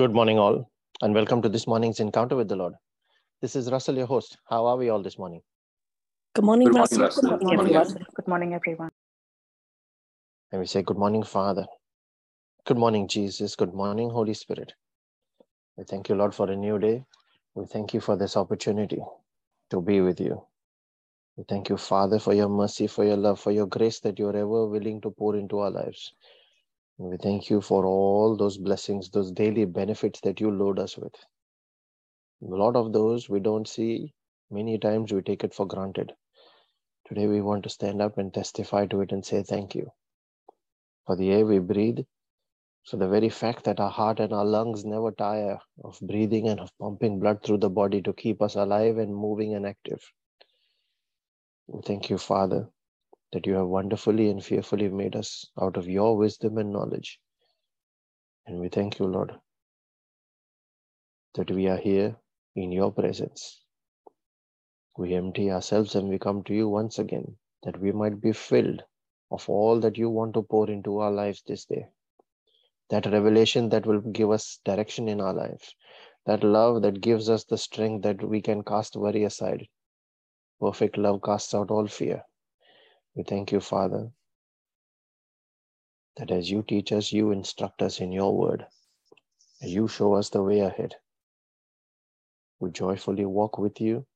Good 0.00 0.14
morning, 0.14 0.38
all, 0.38 0.70
and 1.02 1.14
welcome 1.14 1.42
to 1.42 1.50
this 1.50 1.66
morning's 1.66 2.00
encounter 2.00 2.34
with 2.34 2.48
the 2.48 2.56
Lord. 2.56 2.72
This 3.42 3.54
is 3.54 3.70
Russell, 3.70 3.98
your 3.98 4.06
host. 4.06 4.38
How 4.48 4.64
are 4.64 4.78
we 4.78 4.88
all 4.88 5.02
this 5.02 5.18
morning? 5.18 5.42
Good 6.34 6.42
morning, 6.46 6.68
Good 6.68 6.78
morning, 6.78 7.00
Russell. 7.00 7.02
Russell. 7.02 7.30
Good 7.32 7.42
morning, 7.42 7.74
Good 7.74 7.76
everyone. 7.76 8.06
Good 8.16 8.26
morning, 8.26 8.54
everyone. 8.54 8.88
And 10.50 10.60
we 10.62 10.66
say, 10.66 10.80
Good 10.80 10.96
morning, 10.96 11.22
Father. 11.22 11.66
Good 12.64 12.78
morning, 12.78 13.08
Jesus. 13.08 13.56
Good 13.56 13.74
morning, 13.74 14.08
Holy 14.08 14.32
Spirit. 14.32 14.72
We 15.76 15.84
thank 15.84 16.08
you, 16.08 16.14
Lord, 16.14 16.34
for 16.34 16.50
a 16.50 16.56
new 16.56 16.78
day. 16.78 17.04
We 17.54 17.66
thank 17.66 17.92
you 17.92 18.00
for 18.00 18.16
this 18.16 18.38
opportunity 18.38 19.02
to 19.68 19.82
be 19.82 20.00
with 20.00 20.18
you. 20.18 20.42
We 21.36 21.44
thank 21.44 21.68
you, 21.68 21.76
Father, 21.76 22.18
for 22.18 22.32
your 22.32 22.48
mercy, 22.48 22.86
for 22.86 23.04
your 23.04 23.18
love, 23.18 23.38
for 23.38 23.50
your 23.52 23.66
grace 23.66 24.00
that 24.00 24.18
you 24.18 24.28
are 24.28 24.36
ever 24.36 24.66
willing 24.66 25.02
to 25.02 25.10
pour 25.10 25.36
into 25.36 25.58
our 25.58 25.70
lives. 25.70 26.14
We 27.00 27.16
thank 27.16 27.48
you 27.50 27.62
for 27.62 27.86
all 27.86 28.36
those 28.36 28.58
blessings, 28.58 29.10
those 29.10 29.32
daily 29.32 29.64
benefits 29.64 30.20
that 30.20 30.40
you 30.40 30.50
load 30.50 30.78
us 30.78 30.98
with. 30.98 31.14
A 32.42 32.46
lot 32.46 32.76
of 32.76 32.92
those 32.92 33.28
we 33.28 33.40
don't 33.40 33.66
see. 33.66 34.12
Many 34.50 34.78
times 34.78 35.12
we 35.12 35.22
take 35.22 35.42
it 35.44 35.54
for 35.54 35.66
granted. 35.66 36.12
Today 37.08 37.26
we 37.26 37.40
want 37.40 37.64
to 37.64 37.70
stand 37.70 38.02
up 38.02 38.18
and 38.18 38.34
testify 38.34 38.86
to 38.88 39.00
it 39.00 39.12
and 39.12 39.24
say 39.24 39.42
thank 39.42 39.74
you 39.74 39.90
for 41.06 41.16
the 41.16 41.30
air 41.30 41.46
we 41.46 41.58
breathe, 41.58 42.00
so 42.84 42.96
the 42.98 43.08
very 43.08 43.30
fact 43.30 43.64
that 43.64 43.80
our 43.80 43.90
heart 43.90 44.20
and 44.20 44.32
our 44.32 44.44
lungs 44.44 44.84
never 44.84 45.10
tire 45.12 45.58
of 45.84 45.98
breathing 46.02 46.48
and 46.48 46.60
of 46.60 46.70
pumping 46.78 47.18
blood 47.20 47.42
through 47.42 47.58
the 47.58 47.70
body 47.70 48.02
to 48.02 48.12
keep 48.12 48.42
us 48.42 48.56
alive 48.56 48.98
and 48.98 49.14
moving 49.16 49.54
and 49.54 49.66
active. 49.66 50.02
We 51.68 51.82
thank 51.82 52.10
you, 52.10 52.18
Father, 52.18 52.68
that 53.32 53.46
you 53.46 53.54
have 53.54 53.66
wonderfully 53.66 54.30
and 54.30 54.44
fearfully 54.44 54.88
made 54.88 55.14
us 55.16 55.46
out 55.60 55.76
of 55.76 55.88
your 55.88 56.16
wisdom 56.16 56.58
and 56.58 56.72
knowledge. 56.72 57.20
And 58.46 58.60
we 58.60 58.68
thank 58.68 58.98
you, 58.98 59.06
Lord, 59.06 59.32
that 61.34 61.50
we 61.50 61.68
are 61.68 61.76
here 61.76 62.16
in 62.56 62.72
your 62.72 62.92
presence. 62.92 63.62
We 64.96 65.14
empty 65.14 65.50
ourselves 65.50 65.94
and 65.94 66.08
we 66.08 66.18
come 66.18 66.42
to 66.44 66.54
you 66.54 66.68
once 66.68 66.98
again 66.98 67.36
that 67.62 67.80
we 67.80 67.92
might 67.92 68.20
be 68.20 68.32
filled 68.32 68.82
of 69.30 69.48
all 69.48 69.78
that 69.80 69.96
you 69.96 70.10
want 70.10 70.34
to 70.34 70.42
pour 70.42 70.68
into 70.68 70.98
our 70.98 71.10
lives 71.10 71.42
this 71.46 71.64
day. 71.64 71.86
That 72.88 73.06
revelation 73.06 73.68
that 73.68 73.86
will 73.86 74.00
give 74.00 74.30
us 74.30 74.58
direction 74.64 75.08
in 75.08 75.20
our 75.20 75.32
lives. 75.32 75.74
That 76.26 76.42
love 76.42 76.82
that 76.82 77.00
gives 77.00 77.30
us 77.30 77.44
the 77.44 77.56
strength 77.56 78.02
that 78.02 78.22
we 78.22 78.42
can 78.42 78.64
cast 78.64 78.96
worry 78.96 79.24
aside. 79.24 79.68
Perfect 80.60 80.98
love 80.98 81.22
casts 81.22 81.54
out 81.54 81.70
all 81.70 81.86
fear. 81.86 82.24
We 83.14 83.24
thank 83.24 83.52
you, 83.52 83.60
Father, 83.60 84.10
that 86.16 86.30
as 86.30 86.50
you 86.50 86.62
teach 86.62 86.92
us, 86.92 87.12
you 87.12 87.32
instruct 87.32 87.82
us 87.82 88.00
in 88.00 88.12
your 88.12 88.36
word. 88.36 88.66
You 89.60 89.88
show 89.88 90.14
us 90.14 90.30
the 90.30 90.42
way 90.42 90.60
ahead. 90.60 90.94
We 92.60 92.70
joyfully 92.70 93.26
walk 93.26 93.58
with 93.58 93.80
you, 93.80 94.06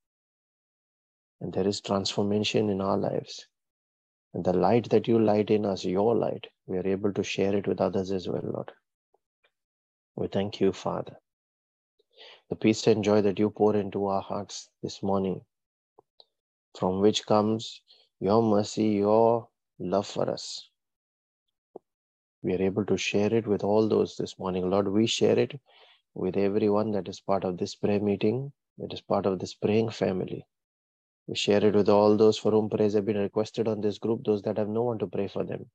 and 1.40 1.52
there 1.52 1.66
is 1.66 1.80
transformation 1.80 2.70
in 2.70 2.80
our 2.80 2.96
lives. 2.96 3.46
And 4.34 4.44
the 4.44 4.52
light 4.52 4.90
that 4.90 5.08
you 5.08 5.18
light 5.18 5.50
in 5.50 5.64
us, 5.64 5.84
your 5.84 6.14
light, 6.14 6.46
we 6.66 6.78
are 6.78 6.86
able 6.86 7.12
to 7.14 7.22
share 7.22 7.54
it 7.54 7.68
with 7.68 7.80
others 7.80 8.10
as 8.10 8.28
well, 8.28 8.42
Lord. 8.44 8.72
We 10.16 10.28
thank 10.28 10.60
you, 10.60 10.72
Father. 10.72 11.16
The 12.50 12.56
peace 12.56 12.86
and 12.86 13.02
joy 13.02 13.22
that 13.22 13.38
you 13.38 13.50
pour 13.50 13.76
into 13.76 14.06
our 14.06 14.22
hearts 14.22 14.68
this 14.82 15.02
morning, 15.02 15.40
from 16.78 17.00
which 17.00 17.26
comes 17.26 17.80
your 18.20 18.42
mercy, 18.42 18.86
your 18.88 19.48
love 19.78 20.06
for 20.06 20.30
us. 20.30 20.68
We 22.42 22.54
are 22.54 22.62
able 22.62 22.84
to 22.86 22.96
share 22.96 23.32
it 23.32 23.46
with 23.46 23.64
all 23.64 23.88
those 23.88 24.16
this 24.16 24.38
morning. 24.38 24.70
Lord, 24.70 24.88
we 24.88 25.06
share 25.06 25.38
it 25.38 25.58
with 26.14 26.36
everyone 26.36 26.92
that 26.92 27.08
is 27.08 27.20
part 27.20 27.44
of 27.44 27.58
this 27.58 27.74
prayer 27.74 28.00
meeting, 28.00 28.52
that 28.78 28.92
is 28.92 29.00
part 29.00 29.26
of 29.26 29.38
this 29.38 29.54
praying 29.54 29.90
family. 29.90 30.46
We 31.26 31.36
share 31.36 31.64
it 31.64 31.74
with 31.74 31.88
all 31.88 32.16
those 32.16 32.38
for 32.38 32.52
whom 32.52 32.68
prayers 32.68 32.94
have 32.94 33.06
been 33.06 33.16
requested 33.16 33.66
on 33.66 33.80
this 33.80 33.98
group, 33.98 34.24
those 34.24 34.42
that 34.42 34.58
have 34.58 34.68
no 34.68 34.82
one 34.82 34.98
to 34.98 35.06
pray 35.06 35.26
for 35.26 35.42
them, 35.42 35.70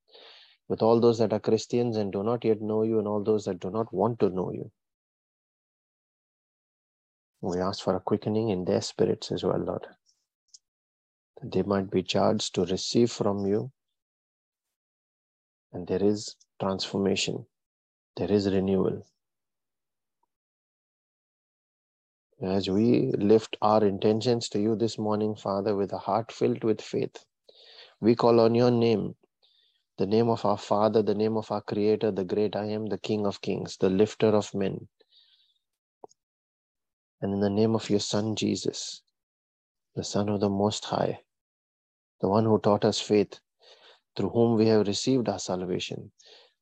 with 0.68 0.80
all 0.80 1.00
those 1.00 1.18
that 1.18 1.32
are 1.32 1.40
Christians 1.40 1.96
and 1.96 2.12
do 2.12 2.22
not 2.22 2.44
yet 2.44 2.60
know 2.60 2.84
you, 2.84 2.98
and 2.98 3.08
all 3.08 3.22
those 3.22 3.44
that 3.46 3.58
do 3.58 3.70
not 3.70 3.92
want 3.92 4.20
to 4.20 4.30
know 4.30 4.52
you. 4.52 4.70
We 7.40 7.58
ask 7.58 7.82
for 7.82 7.96
a 7.96 8.00
quickening 8.00 8.50
in 8.50 8.64
their 8.64 8.80
spirits 8.80 9.32
as 9.32 9.42
well, 9.42 9.58
Lord, 9.58 9.86
they 11.42 11.62
might 11.62 11.90
be 11.90 12.02
charged 12.02 12.54
to 12.54 12.64
receive 12.66 13.10
from 13.10 13.46
you. 13.46 13.70
And 15.72 15.86
there 15.86 16.02
is 16.02 16.36
transformation, 16.60 17.46
there 18.16 18.30
is 18.30 18.50
renewal. 18.50 19.06
As 22.42 22.68
we 22.68 23.12
lift 23.18 23.56
our 23.60 23.84
intentions 23.84 24.48
to 24.50 24.60
you 24.60 24.74
this 24.74 24.98
morning, 24.98 25.34
Father, 25.34 25.76
with 25.76 25.92
a 25.92 25.98
heart 25.98 26.32
filled 26.32 26.64
with 26.64 26.80
faith, 26.80 27.24
we 28.00 28.14
call 28.14 28.40
on 28.40 28.54
your 28.54 28.70
name, 28.70 29.14
the 29.98 30.06
name 30.06 30.30
of 30.30 30.44
our 30.46 30.56
Father, 30.56 31.02
the 31.02 31.14
name 31.14 31.36
of 31.36 31.50
our 31.50 31.60
Creator, 31.60 32.12
the 32.12 32.24
great 32.24 32.56
I 32.56 32.64
am, 32.66 32.86
the 32.86 32.98
King 32.98 33.26
of 33.26 33.42
Kings, 33.42 33.76
the 33.76 33.90
lifter 33.90 34.28
of 34.28 34.54
men. 34.54 34.88
And 37.20 37.34
in 37.34 37.40
the 37.40 37.50
name 37.50 37.74
of 37.74 37.90
your 37.90 38.00
Son, 38.00 38.34
Jesus, 38.34 39.02
the 39.94 40.04
Son 40.04 40.30
of 40.30 40.40
the 40.40 40.48
Most 40.48 40.86
High, 40.86 41.20
the 42.20 42.28
one 42.28 42.44
who 42.44 42.58
taught 42.58 42.84
us 42.84 43.00
faith, 43.00 43.40
through 44.16 44.30
whom 44.30 44.56
we 44.56 44.66
have 44.66 44.86
received 44.86 45.28
our 45.28 45.38
salvation, 45.38 46.12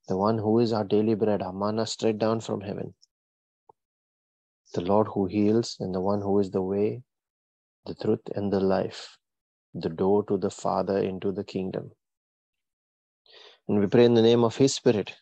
the 0.07 0.17
one 0.17 0.39
who 0.39 0.59
is 0.59 0.73
our 0.73 0.85
daily 0.85 1.15
bread, 1.15 1.43
our 1.43 1.53
manna 1.53 1.87
straight 1.87 2.19
down 2.19 2.41
from 2.41 2.61
heaven, 2.61 2.95
the 4.75 4.81
Lord 4.81 5.09
who 5.09 5.27
heals, 5.27 5.77
and 5.81 5.95
the 5.95 6.01
one 6.01 6.21
who 6.21 6.39
is 6.39 6.51
the 6.51 6.63
way, 6.63 7.03
the 7.87 7.95
truth, 7.95 8.21
and 8.35 8.53
the 8.53 8.61
life, 8.61 9.17
the 9.75 9.89
door 9.89 10.25
to 10.25 10.37
the 10.37 10.51
Father 10.51 10.99
into 10.99 11.33
the 11.33 11.45
kingdom. 11.45 11.91
And 13.67 13.81
we 13.81 13.87
pray 13.87 14.05
in 14.05 14.15
the 14.15 14.23
name 14.23 14.45
of 14.45 14.57
His 14.57 14.75
Spirit, 14.75 15.15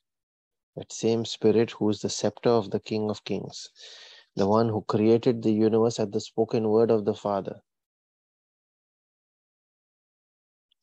that 0.77 0.93
same 0.93 1.25
Spirit 1.25 1.71
who 1.73 1.89
is 1.91 2.01
the 2.01 2.11
scepter 2.11 2.51
of 2.51 2.71
the 2.71 2.81
King 2.81 3.11
of 3.11 3.25
Kings, 3.25 3.71
the 4.35 4.47
one 4.47 4.69
who 4.69 4.83
created 4.83 5.43
the 5.43 5.53
universe 5.53 5.99
at 5.99 6.13
the 6.13 6.21
spoken 6.21 6.69
word 6.69 6.91
of 6.91 7.05
the 7.05 7.15
Father, 7.15 7.61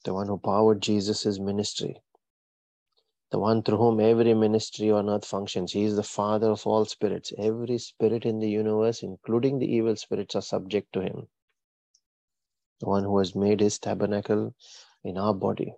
the 0.04 0.14
one 0.14 0.28
who 0.28 0.38
powered 0.38 0.82
Jesus' 0.82 1.40
ministry, 1.40 2.02
the 3.32 3.40
one 3.40 3.64
through 3.64 3.78
whom 3.78 4.00
every 4.00 4.34
ministry 4.34 4.92
on 4.92 5.10
earth 5.10 5.26
functions. 5.26 5.72
He 5.72 5.84
is 5.84 5.96
the 5.96 6.04
Father 6.04 6.52
of 6.52 6.68
all 6.68 6.86
spirits. 6.86 7.34
Every 7.38 7.78
spirit 7.78 8.26
in 8.26 8.40
the 8.40 8.50
universe, 8.50 9.02
including 9.02 9.60
the 9.60 9.66
evil 9.66 9.96
spirits, 9.96 10.36
are 10.36 10.42
subject 10.42 10.94
to 10.94 11.02
Him. 11.02 11.28
The 12.82 12.90
one 12.90 13.04
who 13.04 13.18
has 13.18 13.34
made 13.34 13.60
His 13.60 13.80
tabernacle 13.80 14.54
in 15.04 15.18
our 15.18 15.34
body. 15.34 15.74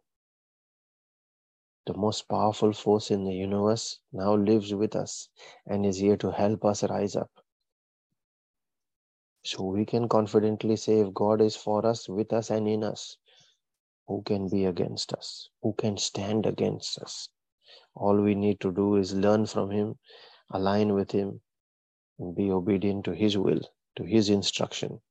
The 1.86 1.96
most 1.96 2.28
powerful 2.28 2.74
force 2.74 3.12
in 3.12 3.26
the 3.26 3.34
universe 3.34 4.00
now 4.12 4.36
lives 4.36 4.74
with 4.74 4.96
us 4.96 5.30
and 5.68 5.86
is 5.86 5.98
here 5.98 6.18
to 6.18 6.32
help 6.32 6.66
us 6.66 6.84
rise 6.84 7.16
up. 7.16 7.30
So 9.44 9.64
we 9.64 9.86
can 9.86 10.10
confidently 10.10 10.76
say, 10.76 11.02
if 11.02 11.14
God 11.14 11.40
is 11.40 11.56
for 11.56 11.86
us, 11.86 12.10
with 12.10 12.34
us, 12.34 12.50
and 12.50 12.68
in 12.68 12.84
us, 12.84 13.18
who 14.08 14.22
can 14.24 14.50
be 14.50 14.66
against 14.66 15.14
us? 15.14 15.50
Who 15.62 15.74
can 15.74 15.98
stand 15.98 16.46
against 16.46 17.00
us? 17.00 17.30
All 17.96 18.22
we 18.22 18.36
need 18.36 18.60
to 18.62 18.72
do 18.72 18.96
is 18.98 19.14
learn 19.14 19.46
from 19.46 19.72
Him, 19.72 19.98
align 20.52 20.94
with 20.94 21.12
Him, 21.12 21.42
and 22.20 22.36
be 22.36 22.52
obedient 22.52 23.06
to 23.06 23.12
His 23.12 23.38
will, 23.38 23.62
to 23.96 24.04
His 24.04 24.30
instruction, 24.30 25.02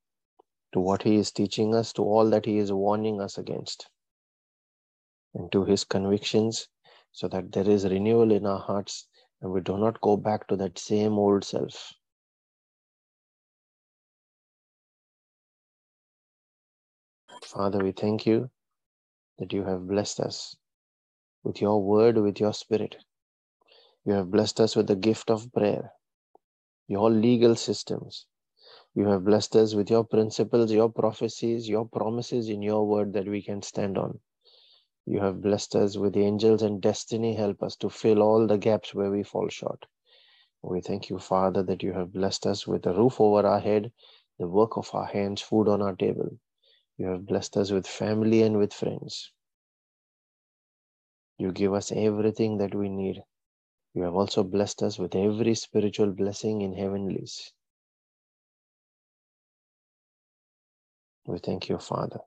to 0.72 0.80
what 0.80 1.02
He 1.02 1.16
is 1.16 1.32
teaching 1.32 1.74
us, 1.74 1.92
to 1.94 2.02
all 2.02 2.28
that 2.30 2.44
He 2.46 2.58
is 2.58 2.72
warning 2.72 3.20
us 3.20 3.38
against, 3.38 3.88
and 5.34 5.50
to 5.52 5.64
His 5.64 5.84
convictions, 5.84 6.68
so 7.12 7.28
that 7.28 7.52
there 7.52 7.68
is 7.68 7.84
renewal 7.84 8.32
in 8.32 8.46
our 8.46 8.58
hearts 8.58 9.06
and 9.44 9.52
we 9.52 9.60
do 9.60 9.76
not 9.76 10.00
go 10.00 10.16
back 10.16 10.46
to 10.48 10.56
that 10.56 10.78
same 10.78 11.18
old 11.18 11.44
self. 11.44 11.92
Father, 17.44 17.84
we 17.84 17.92
thank 17.92 18.24
you 18.24 18.50
that 19.38 19.52
you 19.52 19.64
have 19.64 19.88
blessed 19.88 20.20
us 20.20 20.56
with 21.42 21.60
your 21.60 21.82
word, 21.82 22.16
with 22.16 22.40
your 22.40 22.54
spirit. 22.54 22.96
You 24.04 24.14
have 24.14 24.30
blessed 24.30 24.60
us 24.60 24.76
with 24.76 24.86
the 24.86 24.96
gift 24.96 25.30
of 25.30 25.52
prayer, 25.52 25.92
your 26.88 27.10
legal 27.10 27.56
systems. 27.56 28.26
You 28.94 29.06
have 29.08 29.24
blessed 29.24 29.56
us 29.56 29.74
with 29.74 29.90
your 29.90 30.04
principles, 30.04 30.70
your 30.70 30.88
prophecies, 30.88 31.68
your 31.68 31.86
promises 31.86 32.48
in 32.48 32.62
your 32.62 32.86
word 32.86 33.12
that 33.14 33.26
we 33.26 33.42
can 33.42 33.62
stand 33.62 33.98
on. 33.98 34.20
You 35.06 35.20
have 35.20 35.42
blessed 35.42 35.76
us 35.76 35.96
with 35.96 36.16
angels 36.16 36.62
and 36.62 36.80
destiny. 36.80 37.34
Help 37.34 37.62
us 37.62 37.76
to 37.76 37.90
fill 37.90 38.22
all 38.22 38.46
the 38.46 38.56
gaps 38.56 38.94
where 38.94 39.10
we 39.10 39.22
fall 39.22 39.48
short. 39.48 39.84
We 40.62 40.80
thank 40.80 41.10
you, 41.10 41.18
Father, 41.18 41.62
that 41.64 41.82
you 41.82 41.92
have 41.92 42.12
blessed 42.12 42.46
us 42.46 42.66
with 42.66 42.86
a 42.86 42.94
roof 42.94 43.20
over 43.20 43.46
our 43.46 43.60
head, 43.60 43.92
the 44.38 44.48
work 44.48 44.78
of 44.78 44.88
our 44.94 45.04
hands, 45.04 45.42
food 45.42 45.68
on 45.68 45.82
our 45.82 45.94
table. 45.94 46.38
You 46.98 47.08
have 47.08 47.26
blessed 47.26 47.56
us 47.58 47.70
with 47.72 47.86
family 47.86 48.42
and 48.42 48.58
with 48.58 48.74
friends. 48.74 49.32
You 51.38 51.52
give 51.52 51.74
us 51.74 51.92
everything 51.92 52.58
that 52.58 52.74
we 52.74 52.88
need 52.88 53.18
You 53.94 54.04
have 54.04 54.14
also 54.14 54.44
blessed 54.44 54.84
us 54.84 54.98
with 55.00 55.16
every 55.16 55.54
spiritual 55.56 56.12
blessing 56.12 56.62
in 56.62 56.74
heavenlies. 56.74 57.52
We 61.26 61.38
thank 61.38 61.68
you, 61.68 61.78
Father. 61.78 62.20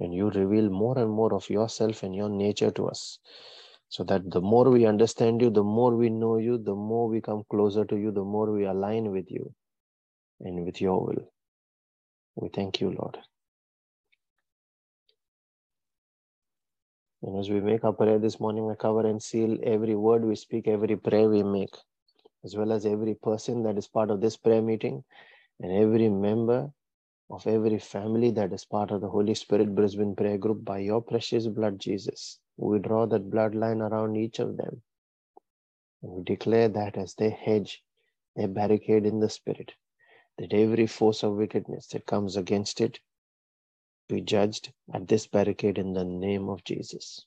And 0.00 0.14
you 0.14 0.30
reveal 0.30 0.70
more 0.70 0.98
and 0.98 1.10
more 1.10 1.34
of 1.34 1.50
yourself 1.50 2.02
and 2.04 2.14
your 2.14 2.28
nature 2.30 2.70
to 2.72 2.88
us. 2.88 3.18
So 3.90 4.04
that 4.04 4.30
the 4.30 4.40
more 4.40 4.70
we 4.70 4.86
understand 4.86 5.42
you, 5.42 5.50
the 5.50 5.64
more 5.64 5.96
we 5.96 6.10
know 6.10 6.38
you, 6.38 6.58
the 6.58 6.74
more 6.74 7.08
we 7.08 7.20
come 7.20 7.44
closer 7.50 7.84
to 7.86 7.96
you, 7.96 8.12
the 8.12 8.24
more 8.24 8.52
we 8.52 8.64
align 8.66 9.12
with 9.12 9.30
you 9.30 9.54
and 10.40 10.64
with 10.64 10.80
your 10.80 11.04
will. 11.04 11.32
We 12.36 12.50
thank 12.50 12.80
you, 12.80 12.90
Lord. 12.92 13.18
And 17.22 17.36
as 17.38 17.50
we 17.50 17.60
make 17.60 17.84
our 17.84 17.92
prayer 17.92 18.18
this 18.18 18.38
morning, 18.38 18.70
I 18.70 18.74
cover 18.76 19.06
and 19.06 19.20
seal 19.22 19.58
every 19.64 19.96
word 19.96 20.24
we 20.24 20.36
speak, 20.36 20.68
every 20.68 20.96
prayer 20.96 21.28
we 21.28 21.42
make, 21.42 21.74
as 22.44 22.56
well 22.56 22.72
as 22.72 22.86
every 22.86 23.14
person 23.14 23.64
that 23.64 23.76
is 23.76 23.88
part 23.88 24.10
of 24.10 24.20
this 24.20 24.36
prayer 24.36 24.62
meeting 24.62 25.02
and 25.60 25.72
every 25.72 26.08
member 26.08 26.70
of 27.30 27.46
every 27.46 27.78
family 27.78 28.30
that 28.30 28.52
is 28.52 28.64
part 28.64 28.90
of 28.90 29.00
the 29.00 29.08
Holy 29.08 29.34
Spirit 29.34 29.74
Brisbane 29.74 30.14
prayer 30.14 30.38
group 30.38 30.64
by 30.64 30.78
your 30.78 31.02
precious 31.02 31.46
blood, 31.46 31.78
Jesus. 31.78 32.38
We 32.56 32.78
draw 32.78 33.06
that 33.06 33.30
bloodline 33.30 33.80
around 33.80 34.16
each 34.16 34.38
of 34.38 34.56
them. 34.56 34.82
And 36.02 36.12
we 36.12 36.22
declare 36.22 36.68
that 36.68 36.96
as 36.96 37.14
they 37.14 37.30
hedge, 37.30 37.82
they 38.36 38.46
barricade 38.46 39.04
in 39.04 39.18
the 39.18 39.28
spirit, 39.28 39.72
that 40.38 40.52
every 40.52 40.86
force 40.86 41.24
of 41.24 41.34
wickedness 41.34 41.88
that 41.88 42.06
comes 42.06 42.36
against 42.36 42.80
it 42.80 43.00
be 44.08 44.20
judged 44.22 44.72
at 44.94 45.06
this 45.06 45.26
barricade 45.26 45.78
in 45.78 45.92
the 45.92 46.04
name 46.04 46.48
of 46.48 46.64
Jesus. 46.64 47.26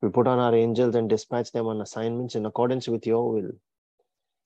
We 0.00 0.08
put 0.08 0.26
on 0.26 0.38
our 0.38 0.54
angels 0.54 0.94
and 0.94 1.10
dispatch 1.10 1.52
them 1.52 1.66
on 1.66 1.80
assignments 1.80 2.34
in 2.34 2.46
accordance 2.46 2.88
with 2.88 3.06
your 3.06 3.30
will. 3.30 3.50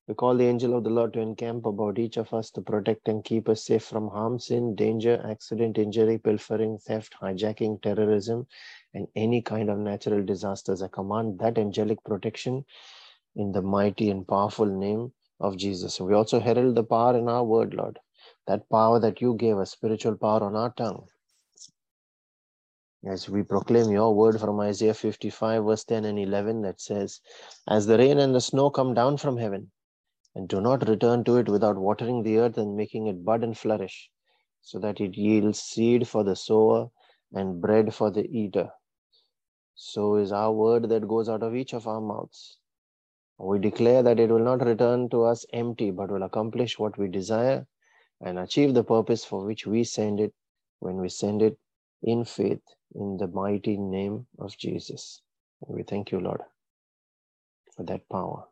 We 0.09 0.15
call 0.15 0.37
the 0.37 0.47
angel 0.47 0.77
of 0.77 0.85
the 0.85 0.91
Lord 0.91 1.13
to 1.15 1.21
encamp 1.21 1.65
about 1.65 1.99
each 1.99 2.17
of 2.17 2.35
us 2.35 2.51
to 2.53 2.61
protect 2.61 3.09
and 3.09 3.25
keep 3.25 3.49
us 3.49 3.65
safe 3.65 3.85
from 3.85 4.09
harm, 4.09 4.39
sin, 4.39 4.75
danger, 4.75 5.25
accident, 5.25 5.79
injury, 5.79 6.19
pilfering, 6.19 6.79
theft, 6.79 7.15
hijacking, 7.23 7.81
terrorism, 7.83 8.47
and 8.93 9.09
any 9.17 9.41
kind 9.41 9.71
of 9.71 9.79
natural 9.79 10.23
disasters. 10.23 10.83
I 10.83 10.89
command 10.89 11.39
that 11.39 11.57
angelic 11.57 12.03
protection 12.05 12.65
in 13.37 13.53
the 13.53 13.63
mighty 13.63 14.11
and 14.11 14.27
powerful 14.27 14.67
name 14.67 15.13
of 15.41 15.57
Jesus. 15.57 16.01
We 16.01 16.15
also 16.15 16.41
herald 16.41 16.75
the 16.75 16.85
power 16.85 17.17
in 17.17 17.29
our 17.29 17.45
word, 17.45 17.75
Lord 17.75 17.99
that 18.47 18.69
power 18.69 19.01
that 19.01 19.21
you 19.21 19.35
gave 19.37 19.59
us, 19.59 19.71
spiritual 19.71 20.17
power 20.17 20.43
on 20.43 20.57
our 20.57 20.71
tongue. 20.71 21.07
As 23.07 23.29
we 23.29 23.43
proclaim 23.43 23.91
your 23.91 24.15
word 24.15 24.41
from 24.41 24.61
Isaiah 24.61 24.95
55, 24.95 25.65
verse 25.65 25.85
10 25.85 26.07
and 26.07 26.19
11, 26.19 26.63
that 26.63 26.81
says, 26.81 27.21
As 27.69 27.87
the 27.87 27.99
rain 27.99 28.19
and 28.19 28.35
the 28.35 28.41
snow 28.41 28.71
come 28.71 28.95
down 28.95 29.19
from 29.19 29.37
heaven, 29.37 29.71
and 30.35 30.49
do 30.49 30.61
not 30.61 30.89
return 30.89 31.23
to 31.25 31.37
it 31.37 31.49
without 31.49 31.77
watering 31.77 32.23
the 32.23 32.39
earth 32.39 32.57
and 32.59 32.77
making 32.77 33.07
it 33.07 33.25
bud 33.25 33.45
and 33.45 33.57
flourish, 33.57 34.11
so 34.63 34.79
that 34.79 35.01
it 35.01 35.17
yields 35.17 35.61
seed 35.61 36.09
for 36.09 36.25
the 36.25 36.35
sower 36.35 36.91
and 37.33 37.61
bread 37.61 37.95
for 37.95 38.11
the 38.11 38.27
eater. 38.27 38.71
So 39.75 40.17
is 40.17 40.33
our 40.33 40.53
word 40.53 40.89
that 40.89 41.07
goes 41.07 41.29
out 41.29 41.43
of 41.43 41.55
each 41.55 41.73
of 41.73 41.87
our 41.87 42.01
mouths. 42.01 42.59
We 43.39 43.59
declare 43.59 44.03
that 44.03 44.21
it 44.21 44.31
will 44.31 44.39
not 44.39 44.65
return 44.65 45.09
to 45.11 45.25
us 45.25 45.45
empty, 45.53 45.91
but 45.91 46.11
will 46.11 46.23
accomplish 46.23 46.79
what 46.79 46.97
we 46.97 47.09
desire 47.09 47.67
and 48.25 48.39
achieve 48.39 48.75
the 48.75 48.83
purpose 48.83 49.25
for 49.25 49.45
which 49.45 49.67
we 49.67 49.85
send 49.85 50.19
it 50.19 50.33
when 50.81 50.97
we 50.97 51.09
send 51.09 51.43
it 51.43 51.59
in 52.03 52.25
faith 52.25 52.63
in 52.95 53.19
the 53.19 53.29
mighty 53.29 53.77
name 53.77 54.27
of 54.39 54.57
Jesus. 54.57 55.21
We 55.61 55.83
thank 55.83 56.11
you, 56.11 56.21
Lord, 56.21 56.41
for 57.77 57.85
that 57.85 58.09
power. 58.09 58.45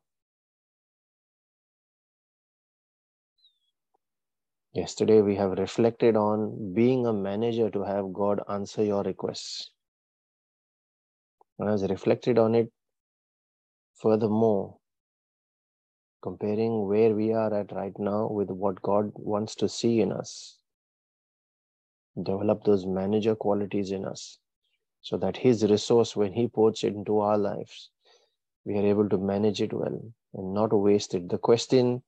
Yesterday, 4.75 5.21
we 5.21 5.37
have 5.37 5.59
reflected 5.59 6.17
on 6.17 6.75
being 6.75 7.07
a 7.07 7.13
manager 7.13 7.71
to 7.71 7.83
have 7.83 8.13
God 8.13 8.41
answer 8.49 8.85
your 8.85 9.03
requests. 9.03 9.71
And 11.59 11.69
I 11.69 11.73
was 11.73 11.89
reflected 11.89 12.39
on 12.39 12.55
it 12.55 12.71
furthermore 13.95 14.79
comparing 16.23 16.87
where 16.87 17.15
we 17.15 17.33
are 17.33 17.53
at 17.53 17.73
right 17.73 17.99
now 17.99 18.29
with 18.29 18.49
what 18.49 18.81
God 18.81 19.11
wants 19.15 19.55
to 19.57 19.69
see 19.69 20.01
in 20.01 20.13
us. 20.13 20.59
Develop 22.17 22.65
those 22.65 22.87
manager 22.87 23.35
qualities 23.35 23.91
in 23.91 24.05
us 24.05 24.39
so 25.01 25.17
that 25.17 25.37
His 25.37 25.65
resource, 25.65 26.15
when 26.15 26.33
He 26.33 26.49
it 26.55 26.85
into 26.85 27.19
our 27.19 27.37
lives, 27.37 27.91
we 28.65 28.79
are 28.79 28.87
able 28.87 29.09
to 29.09 29.19
manage 29.19 29.61
it 29.61 29.73
well 29.73 30.01
and 30.35 30.55
not 30.55 30.73
waste 30.73 31.15
it. 31.15 31.29
The 31.29 31.39
question 31.39 32.03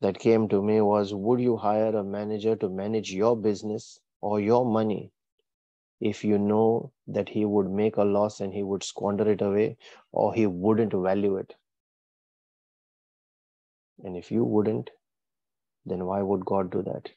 that 0.00 0.18
came 0.18 0.48
to 0.48 0.62
me 0.62 0.80
was 0.80 1.14
Would 1.14 1.40
you 1.40 1.56
hire 1.56 1.94
a 1.96 2.02
manager 2.02 2.56
to 2.56 2.68
manage 2.68 3.12
your 3.12 3.36
business 3.36 4.00
or 4.20 4.40
your 4.40 4.64
money 4.64 5.12
if 6.00 6.24
you 6.24 6.38
know 6.38 6.92
that 7.06 7.28
he 7.28 7.44
would 7.44 7.70
make 7.70 7.96
a 7.96 8.04
loss 8.04 8.40
and 8.40 8.52
he 8.52 8.62
would 8.62 8.82
squander 8.82 9.30
it 9.30 9.42
away 9.42 9.76
or 10.12 10.34
he 10.34 10.46
wouldn't 10.46 10.92
value 10.92 11.36
it? 11.36 11.54
And 14.04 14.16
if 14.16 14.30
you 14.30 14.44
wouldn't, 14.44 14.90
then 15.86 16.04
why 16.04 16.22
would 16.22 16.44
God 16.44 16.70
do 16.70 16.82
that? 16.82 17.10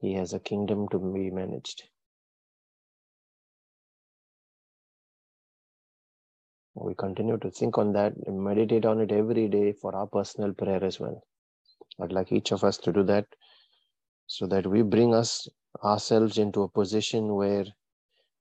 He 0.00 0.14
has 0.14 0.32
a 0.34 0.40
kingdom 0.40 0.88
to 0.90 0.98
be 0.98 1.30
managed. 1.30 1.84
We 6.74 6.94
continue 6.94 7.38
to 7.38 7.50
think 7.50 7.78
on 7.78 7.92
that 7.94 8.14
meditate 8.28 8.86
on 8.86 9.00
it 9.00 9.12
every 9.12 9.48
day 9.48 9.72
for 9.72 9.94
our 9.94 10.06
personal 10.06 10.54
prayer 10.54 10.82
as 10.84 11.00
well. 11.00 11.22
I'd 12.00 12.12
like 12.12 12.32
each 12.32 12.52
of 12.52 12.64
us 12.64 12.78
to 12.78 12.92
do 12.92 13.02
that 13.04 13.26
so 14.26 14.46
that 14.46 14.66
we 14.66 14.82
bring 14.82 15.14
us 15.14 15.48
ourselves 15.84 16.38
into 16.38 16.62
a 16.62 16.68
position 16.68 17.34
where 17.34 17.66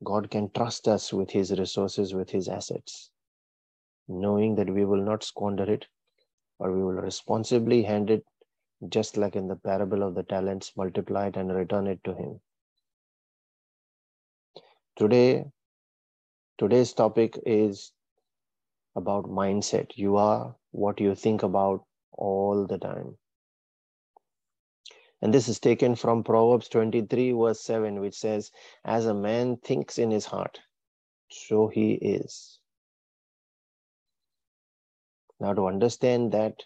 God 0.03 0.31
can 0.31 0.49
trust 0.51 0.87
us 0.87 1.11
with 1.11 1.31
his 1.31 1.51
resources, 1.59 2.13
with 2.13 2.29
his 2.29 2.47
assets, 2.47 3.11
knowing 4.07 4.55
that 4.55 4.69
we 4.69 4.85
will 4.85 5.03
not 5.03 5.23
squander 5.23 5.69
it, 5.69 5.87
or 6.59 6.71
we 6.71 6.83
will 6.83 7.01
responsibly 7.01 7.81
hand 7.83 8.09
it 8.09 8.23
just 8.87 9.17
like 9.17 9.35
in 9.35 9.47
the 9.47 9.55
parable 9.55 10.03
of 10.03 10.15
the 10.15 10.23
talents, 10.23 10.73
multiply 10.77 11.27
it 11.27 11.35
and 11.35 11.53
return 11.53 11.87
it 11.87 12.03
to 12.03 12.13
him. 12.13 12.39
Today, 14.95 15.45
today's 16.57 16.93
topic 16.93 17.39
is 17.45 17.91
about 18.95 19.25
mindset. 19.25 19.91
You 19.95 20.17
are 20.17 20.55
what 20.71 20.99
you 20.99 21.15
think 21.15 21.43
about 21.43 21.85
all 22.13 22.65
the 22.67 22.77
time. 22.77 23.17
And 25.21 25.33
this 25.33 25.49
is 25.49 25.59
taken 25.59 25.95
from 25.95 26.23
Proverbs 26.23 26.69
23, 26.69 27.33
verse 27.33 27.61
7, 27.61 27.99
which 27.99 28.15
says, 28.15 28.51
As 28.85 29.05
a 29.05 29.13
man 29.13 29.57
thinks 29.57 29.97
in 29.97 30.11
his 30.11 30.25
heart, 30.25 30.59
so 31.29 31.67
he 31.67 31.93
is. 31.93 32.58
Now, 35.39 35.53
to 35.53 35.67
understand 35.67 36.31
that, 36.33 36.63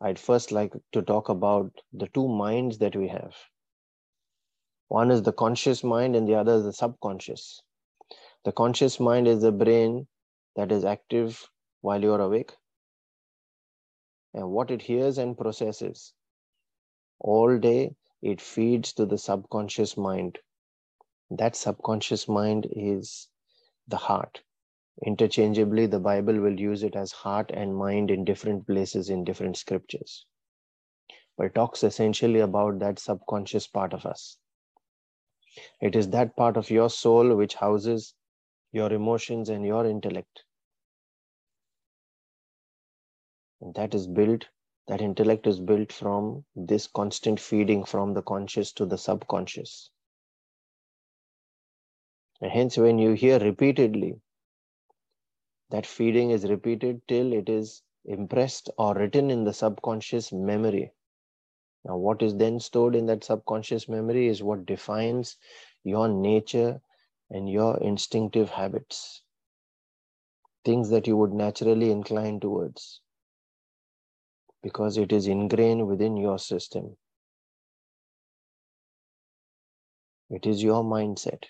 I'd 0.00 0.18
first 0.18 0.52
like 0.52 0.72
to 0.92 1.02
talk 1.02 1.28
about 1.28 1.72
the 1.92 2.08
two 2.08 2.28
minds 2.28 2.78
that 2.78 2.96
we 2.96 3.08
have. 3.08 3.34
One 4.88 5.10
is 5.10 5.22
the 5.22 5.32
conscious 5.32 5.82
mind, 5.82 6.16
and 6.16 6.28
the 6.28 6.34
other 6.34 6.54
is 6.54 6.64
the 6.64 6.72
subconscious. 6.72 7.62
The 8.44 8.52
conscious 8.52 9.00
mind 9.00 9.28
is 9.28 9.42
the 9.42 9.52
brain 9.52 10.06
that 10.56 10.72
is 10.72 10.84
active 10.84 11.48
while 11.80 12.02
you're 12.02 12.20
awake, 12.20 12.52
and 14.34 14.50
what 14.50 14.70
it 14.70 14.82
hears 14.82 15.18
and 15.18 15.36
processes. 15.36 16.12
All 17.20 17.58
day, 17.58 17.94
it 18.20 18.40
feeds 18.40 18.92
to 18.94 19.06
the 19.06 19.18
subconscious 19.18 19.96
mind. 19.96 20.38
That 21.30 21.56
subconscious 21.56 22.28
mind 22.28 22.66
is 22.70 23.28
the 23.88 23.96
heart. 23.96 24.42
Interchangeably, 25.00 25.86
the 25.86 25.98
Bible 25.98 26.38
will 26.38 26.60
use 26.60 26.82
it 26.82 26.94
as 26.94 27.12
heart 27.12 27.50
and 27.52 27.74
mind 27.74 28.10
in 28.10 28.24
different 28.24 28.66
places 28.66 29.08
in 29.08 29.24
different 29.24 29.56
scriptures. 29.56 30.26
But 31.36 31.46
it 31.46 31.54
talks 31.54 31.82
essentially 31.82 32.40
about 32.40 32.78
that 32.80 32.98
subconscious 32.98 33.66
part 33.66 33.94
of 33.94 34.04
us. 34.04 34.38
It 35.80 35.96
is 35.96 36.08
that 36.10 36.36
part 36.36 36.56
of 36.56 36.70
your 36.70 36.90
soul 36.90 37.34
which 37.36 37.54
houses 37.54 38.14
your 38.70 38.92
emotions 38.92 39.48
and 39.48 39.64
your 39.66 39.86
intellect. 39.86 40.44
And 43.60 43.74
that 43.74 43.94
is 43.94 44.06
built, 44.06 44.46
that 44.88 45.00
intellect 45.00 45.46
is 45.46 45.60
built 45.60 45.92
from 45.92 46.44
this 46.54 46.86
constant 46.86 47.40
feeding 47.40 47.84
from 47.84 48.14
the 48.14 48.22
conscious 48.22 48.72
to 48.72 48.86
the 48.86 48.98
subconscious. 48.98 49.90
And 52.40 52.50
hence, 52.50 52.76
when 52.76 52.98
you 52.98 53.12
hear 53.12 53.38
repeatedly 53.38 54.20
that 55.72 55.86
feeding 55.86 56.30
is 56.30 56.44
repeated 56.44 57.00
till 57.08 57.32
it 57.32 57.48
is 57.48 57.82
impressed 58.04 58.70
or 58.78 58.94
written 58.94 59.30
in 59.30 59.44
the 59.44 59.52
subconscious 59.52 60.32
memory. 60.32 60.92
Now, 61.84 61.96
what 61.96 62.22
is 62.22 62.36
then 62.36 62.60
stored 62.60 62.94
in 62.94 63.06
that 63.06 63.24
subconscious 63.24 63.88
memory 63.88 64.28
is 64.28 64.42
what 64.42 64.66
defines 64.66 65.36
your 65.82 66.08
nature 66.08 66.80
and 67.30 67.50
your 67.50 67.78
instinctive 67.78 68.50
habits, 68.50 69.22
things 70.64 70.90
that 70.90 71.06
you 71.06 71.16
would 71.16 71.32
naturally 71.32 71.90
incline 71.90 72.38
towards 72.38 73.00
because 74.62 74.98
it 74.98 75.12
is 75.12 75.26
ingrained 75.26 75.88
within 75.88 76.16
your 76.16 76.38
system. 76.38 76.96
It 80.30 80.46
is 80.46 80.62
your 80.62 80.84
mindset. 80.84 81.44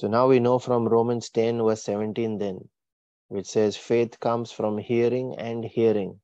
So 0.00 0.08
now 0.08 0.28
we 0.28 0.40
know 0.40 0.58
from 0.58 0.88
Romans 0.88 1.28
10, 1.28 1.62
verse 1.62 1.82
17, 1.82 2.38
then, 2.38 2.70
which 3.28 3.46
says, 3.46 3.76
faith 3.76 4.18
comes 4.18 4.50
from 4.50 4.78
hearing 4.78 5.34
and 5.36 5.62
hearing, 5.62 6.20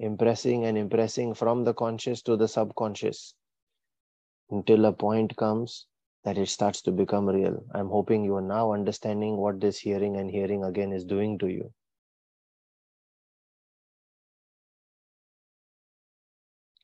impressing 0.00 0.64
and 0.64 0.76
impressing 0.76 1.32
from 1.34 1.62
the 1.62 1.72
conscious 1.72 2.22
to 2.22 2.36
the 2.36 2.48
subconscious 2.48 3.34
until 4.50 4.84
a 4.84 4.92
point 4.92 5.36
comes 5.36 5.86
that 6.24 6.36
it 6.36 6.48
starts 6.48 6.82
to 6.82 6.90
become 6.90 7.28
real. 7.28 7.64
I'm 7.72 7.88
hoping 7.88 8.24
you 8.24 8.34
are 8.34 8.42
now 8.42 8.72
understanding 8.72 9.36
what 9.36 9.60
this 9.60 9.78
hearing 9.78 10.16
and 10.16 10.28
hearing 10.28 10.64
again 10.64 10.92
is 10.92 11.04
doing 11.04 11.38
to 11.38 11.46
you. 11.46 11.72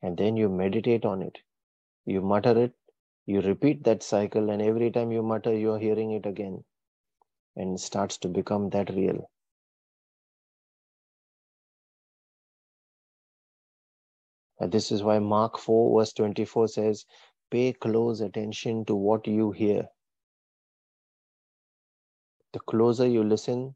And 0.01 0.15
then 0.15 0.37
you 0.37 0.47
meditate 0.47 1.03
on 1.03 1.21
it. 1.21 1.39
You 2.05 2.21
mutter 2.21 2.57
it, 2.57 2.73
you 3.25 3.41
repeat 3.41 3.83
that 3.85 4.03
cycle, 4.03 4.49
and 4.49 4.61
every 4.61 4.91
time 4.91 5.11
you 5.11 5.23
mutter, 5.23 5.53
you 5.53 5.71
are 5.71 5.79
hearing 5.79 6.11
it 6.11 6.25
again. 6.25 6.63
And 7.55 7.79
starts 7.79 8.17
to 8.19 8.27
become 8.27 8.69
that 8.71 8.89
real. 8.89 9.29
And 14.59 14.71
this 14.71 14.91
is 14.91 15.03
why 15.03 15.19
Mark 15.19 15.57
4, 15.57 15.99
verse 15.99 16.13
24 16.13 16.67
says, 16.67 17.05
Pay 17.51 17.73
close 17.73 18.21
attention 18.21 18.85
to 18.85 18.95
what 18.95 19.27
you 19.27 19.51
hear. 19.51 19.87
The 22.53 22.59
closer 22.59 23.07
you 23.07 23.23
listen, 23.23 23.75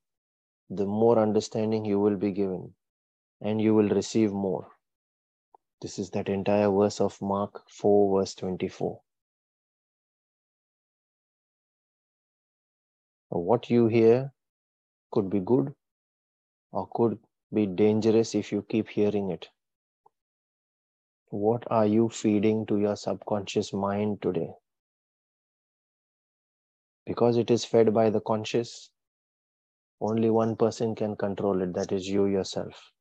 the 0.70 0.86
more 0.86 1.20
understanding 1.20 1.86
you 1.86 2.00
will 2.00 2.18
be 2.18 2.32
given, 2.32 2.74
and 3.42 3.62
you 3.62 3.74
will 3.76 3.90
receive 3.90 4.32
more. 4.32 4.68
This 5.82 6.00
is 6.00 6.10
that 6.12 6.30
entire 6.30 6.70
verse 6.72 7.00
of 7.00 7.22
Mark 7.22 7.64
4, 7.70 8.20
verse 8.20 8.34
24. 8.36 9.00
What 13.30 13.70
you 13.70 13.88
hear 13.88 14.34
could 15.12 15.30
be 15.30 15.40
good 15.40 15.74
or 16.72 16.88
could 16.94 17.20
be 17.54 17.66
dangerous 17.66 18.36
if 18.36 18.52
you 18.52 18.62
keep 18.62 18.90
hearing 18.90 19.30
it. 19.32 19.48
What 21.30 21.64
are 21.70 21.86
you 21.86 22.10
feeding 22.10 22.66
to 22.68 22.78
your 22.78 22.96
subconscious 22.96 23.74
mind 23.74 24.22
today? 24.22 24.50
Because 27.06 27.38
it 27.38 27.52
is 27.52 27.66
fed 27.66 27.94
by 27.94 28.10
the 28.10 28.22
conscious, 28.22 28.90
only 30.00 30.30
one 30.30 30.56
person 30.56 30.96
can 30.96 31.16
control 31.16 31.62
it, 31.62 31.74
that 31.74 31.92
is 31.92 32.08
you 32.08 32.26
yourself. 32.26 32.92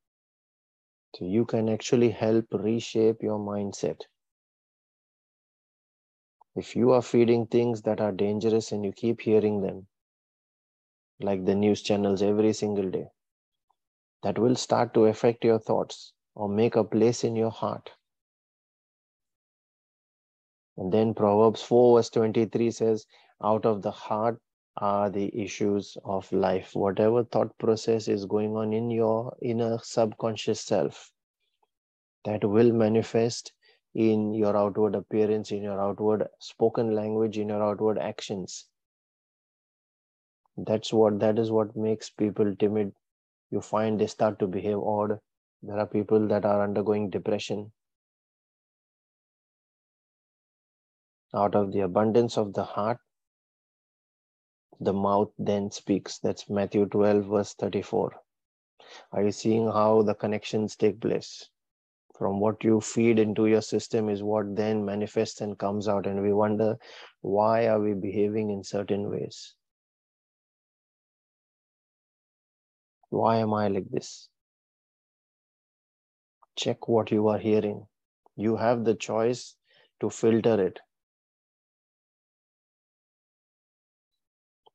So 1.15 1.25
you 1.25 1.45
can 1.45 1.69
actually 1.69 2.09
help 2.09 2.45
reshape 2.51 3.21
your 3.21 3.39
mindset. 3.39 4.01
If 6.55 6.75
you 6.75 6.91
are 6.91 7.01
feeding 7.01 7.47
things 7.47 7.81
that 7.83 8.01
are 8.01 8.11
dangerous 8.11 8.71
and 8.71 8.83
you 8.83 8.91
keep 8.91 9.21
hearing 9.21 9.61
them, 9.61 9.87
like 11.19 11.45
the 11.45 11.55
news 11.55 11.81
channels 11.81 12.21
every 12.21 12.53
single 12.53 12.89
day, 12.89 13.07
that 14.23 14.37
will 14.37 14.55
start 14.55 14.93
to 14.93 15.05
affect 15.05 15.43
your 15.43 15.59
thoughts 15.59 16.13
or 16.35 16.47
make 16.47 16.75
a 16.75 16.83
place 16.83 17.23
in 17.23 17.35
your 17.35 17.51
heart. 17.51 17.91
And 20.77 20.91
then 20.91 21.13
Proverbs 21.15 21.63
4, 21.63 21.97
verse 21.97 22.09
23 22.09 22.71
says, 22.71 23.05
Out 23.43 23.65
of 23.65 23.81
the 23.81 23.91
heart 23.91 24.39
are 24.77 25.09
the 25.09 25.35
issues 25.35 25.97
of 26.05 26.31
life. 26.31 26.75
Whatever 26.75 27.23
thought 27.23 27.57
process 27.57 28.07
is 28.07 28.25
going 28.25 28.55
on 28.55 28.73
in 28.73 28.91
your 28.91 29.35
inner 29.41 29.79
subconscious 29.79 30.61
self, 30.61 31.11
that 32.25 32.45
will 32.45 32.71
manifest 32.71 33.53
in 33.95 34.33
your 34.35 34.55
outward 34.55 34.93
appearance, 34.93 35.51
in 35.51 35.63
your 35.63 35.81
outward 35.81 36.27
spoken 36.39 36.93
language, 36.93 37.39
in 37.39 37.49
your 37.49 37.63
outward 37.63 37.97
actions. 37.97 38.67
That's 40.57 40.91
what 40.91 41.19
that 41.19 41.37
is 41.37 41.51
what 41.51 41.75
makes 41.75 42.09
people 42.09 42.55
timid. 42.55 42.93
You 43.51 43.61
find 43.61 43.99
they 43.99 44.07
start 44.07 44.39
to 44.39 44.47
behave 44.47 44.79
odd. 44.79 45.19
There 45.61 45.77
are 45.77 45.85
people 45.85 46.27
that 46.29 46.45
are 46.45 46.63
undergoing 46.63 47.09
depression. 47.09 47.71
Out 51.35 51.55
of 51.55 51.71
the 51.71 51.81
abundance 51.81 52.37
of 52.37 52.53
the 52.53 52.63
heart, 52.63 52.97
the 54.79 54.93
mouth 54.93 55.31
then 55.37 55.69
speaks. 55.71 56.19
That's 56.19 56.49
Matthew 56.49 56.85
12, 56.87 57.25
verse 57.25 57.53
34. 57.53 58.13
Are 59.11 59.23
you 59.23 59.31
seeing 59.31 59.67
how 59.67 60.01
the 60.01 60.15
connections 60.15 60.75
take 60.75 60.99
place? 61.01 61.49
From 62.17 62.39
what 62.39 62.63
you 62.63 62.81
feed 62.81 63.19
into 63.19 63.45
your 63.45 63.61
system 63.61 64.09
is 64.09 64.23
what 64.23 64.55
then 64.55 64.83
manifests 64.85 65.41
and 65.41 65.57
comes 65.57 65.87
out. 65.87 66.07
And 66.07 66.23
we 66.23 66.33
wonder, 66.33 66.77
why 67.21 67.67
are 67.67 67.79
we 67.79 67.93
behaving 67.93 68.49
in 68.49 68.63
certain 68.63 69.11
ways? 69.11 69.56
Why 73.09 73.37
am 73.37 73.53
I 73.53 73.67
like 73.67 73.89
this? 73.89 74.29
Check 76.55 76.87
what 76.87 77.11
you 77.11 77.27
are 77.27 77.37
hearing. 77.37 77.87
You 78.35 78.57
have 78.57 78.83
the 78.83 78.95
choice 78.95 79.55
to 79.99 80.09
filter 80.09 80.61
it. 80.61 80.79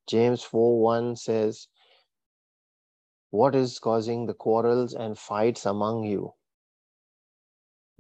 James 0.06 0.42
4 0.42 0.80
1 0.80 1.16
says, 1.16 1.68
What 3.30 3.54
is 3.54 3.78
causing 3.78 4.26
the 4.26 4.34
quarrels 4.34 4.94
and 4.94 5.18
fights 5.18 5.64
among 5.64 6.04
you? 6.04 6.34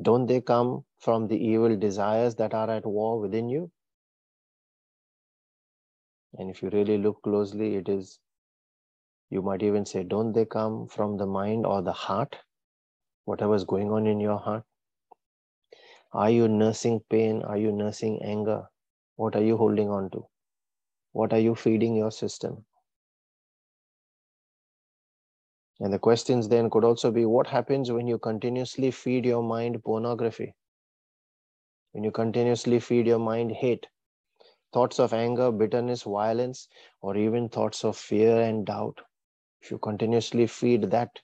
Don't 0.00 0.26
they 0.26 0.40
come 0.40 0.84
from 0.98 1.28
the 1.28 1.36
evil 1.36 1.76
desires 1.76 2.34
that 2.36 2.54
are 2.54 2.70
at 2.70 2.84
war 2.86 3.20
within 3.20 3.48
you? 3.48 3.70
And 6.34 6.50
if 6.50 6.62
you 6.62 6.70
really 6.70 6.98
look 6.98 7.22
closely, 7.22 7.76
it 7.76 7.88
is, 7.88 8.18
you 9.32 9.40
might 9.40 9.62
even 9.62 9.86
say, 9.86 10.02
don't 10.02 10.34
they 10.34 10.44
come 10.44 10.86
from 10.88 11.16
the 11.16 11.24
mind 11.24 11.64
or 11.64 11.80
the 11.80 11.92
heart? 11.92 12.36
Whatever's 13.24 13.64
going 13.64 13.90
on 13.90 14.06
in 14.06 14.20
your 14.20 14.38
heart? 14.38 14.62
Are 16.12 16.28
you 16.28 16.48
nursing 16.48 17.00
pain? 17.08 17.40
Are 17.40 17.56
you 17.56 17.72
nursing 17.72 18.20
anger? 18.22 18.64
What 19.16 19.34
are 19.34 19.42
you 19.42 19.56
holding 19.56 19.88
on 19.88 20.10
to? 20.10 20.26
What 21.12 21.32
are 21.32 21.38
you 21.38 21.54
feeding 21.54 21.96
your 21.96 22.10
system? 22.10 22.66
And 25.80 25.90
the 25.90 25.98
questions 25.98 26.46
then 26.48 26.68
could 26.68 26.84
also 26.84 27.10
be 27.10 27.24
what 27.24 27.46
happens 27.46 27.90
when 27.90 28.06
you 28.06 28.18
continuously 28.18 28.90
feed 28.90 29.24
your 29.24 29.42
mind 29.42 29.82
pornography? 29.82 30.54
When 31.92 32.04
you 32.04 32.10
continuously 32.10 32.80
feed 32.80 33.06
your 33.06 33.18
mind 33.18 33.52
hate, 33.52 33.86
thoughts 34.74 35.00
of 35.00 35.14
anger, 35.14 35.50
bitterness, 35.50 36.02
violence, 36.02 36.68
or 37.00 37.16
even 37.16 37.48
thoughts 37.48 37.82
of 37.82 37.96
fear 37.96 38.42
and 38.42 38.66
doubt. 38.66 39.00
If 39.62 39.70
you 39.70 39.78
continuously 39.78 40.48
feed 40.48 40.90
that 40.90 41.20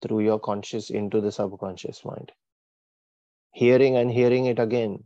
through 0.00 0.20
your 0.20 0.38
conscious 0.38 0.88
into 0.88 1.20
the 1.20 1.32
subconscious 1.32 2.04
mind, 2.04 2.30
hearing 3.50 3.96
and 3.96 4.08
hearing 4.08 4.46
it 4.46 4.60
again. 4.60 5.02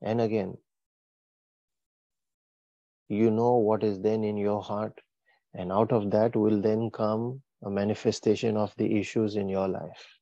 And 0.00 0.20
again, 0.20 0.56
you 3.08 3.30
know 3.30 3.56
what 3.56 3.82
is 3.82 4.00
then 4.00 4.22
in 4.22 4.36
your 4.36 4.62
heart 4.62 5.00
and 5.52 5.72
out 5.72 5.92
of 5.92 6.10
that 6.12 6.36
will 6.36 6.60
then 6.60 6.90
come 6.90 7.42
a 7.64 7.70
manifestation 7.70 8.56
of 8.56 8.72
the 8.76 8.98
issues 9.00 9.34
in 9.36 9.48
your 9.48 9.68
life. 9.68 10.18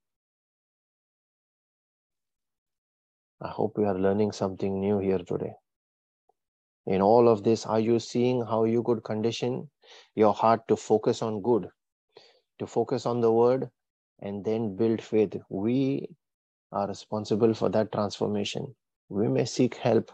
I 3.42 3.48
hope 3.48 3.76
we 3.76 3.84
are 3.84 3.98
learning 3.98 4.32
something 4.32 4.80
new 4.80 4.98
here 4.98 5.18
today 5.18 5.52
in 6.96 7.00
all 7.00 7.28
of 7.28 7.44
this 7.44 7.66
are 7.66 7.80
you 7.80 7.98
seeing 8.00 8.42
how 8.52 8.64
you 8.64 8.82
could 8.82 9.02
condition 9.04 9.70
your 10.16 10.34
heart 10.34 10.66
to 10.68 10.76
focus 10.76 11.22
on 11.22 11.40
good 11.40 11.68
to 12.58 12.66
focus 12.66 13.06
on 13.06 13.20
the 13.20 13.32
word 13.32 13.70
and 14.20 14.44
then 14.44 14.76
build 14.76 15.00
faith? 15.00 15.36
We 15.48 16.08
are 16.72 16.88
responsible 16.88 17.54
for 17.54 17.68
that 17.70 17.92
transformation. 17.92 18.74
We 19.08 19.28
may 19.28 19.44
seek 19.44 19.76
help 19.76 20.10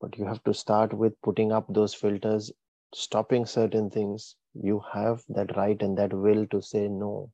but 0.00 0.18
you 0.18 0.26
have 0.26 0.42
to 0.44 0.54
start 0.54 0.92
with 0.92 1.20
putting 1.22 1.52
up 1.52 1.66
those 1.68 1.94
filters 1.94 2.52
stopping 2.94 3.46
certain 3.46 3.90
things. 3.90 4.36
You 4.54 4.82
have 4.92 5.22
that 5.30 5.56
right 5.56 5.80
and 5.82 5.96
that 5.98 6.12
will 6.12 6.46
to 6.48 6.62
say 6.62 6.88
no. 6.88 7.30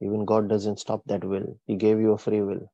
Even 0.00 0.24
god 0.24 0.48
doesn't 0.48 0.80
stop 0.80 1.02
that 1.06 1.24
will. 1.24 1.58
He 1.66 1.76
gave 1.76 2.00
you 2.00 2.12
a 2.12 2.18
free 2.18 2.42
will 2.42 2.68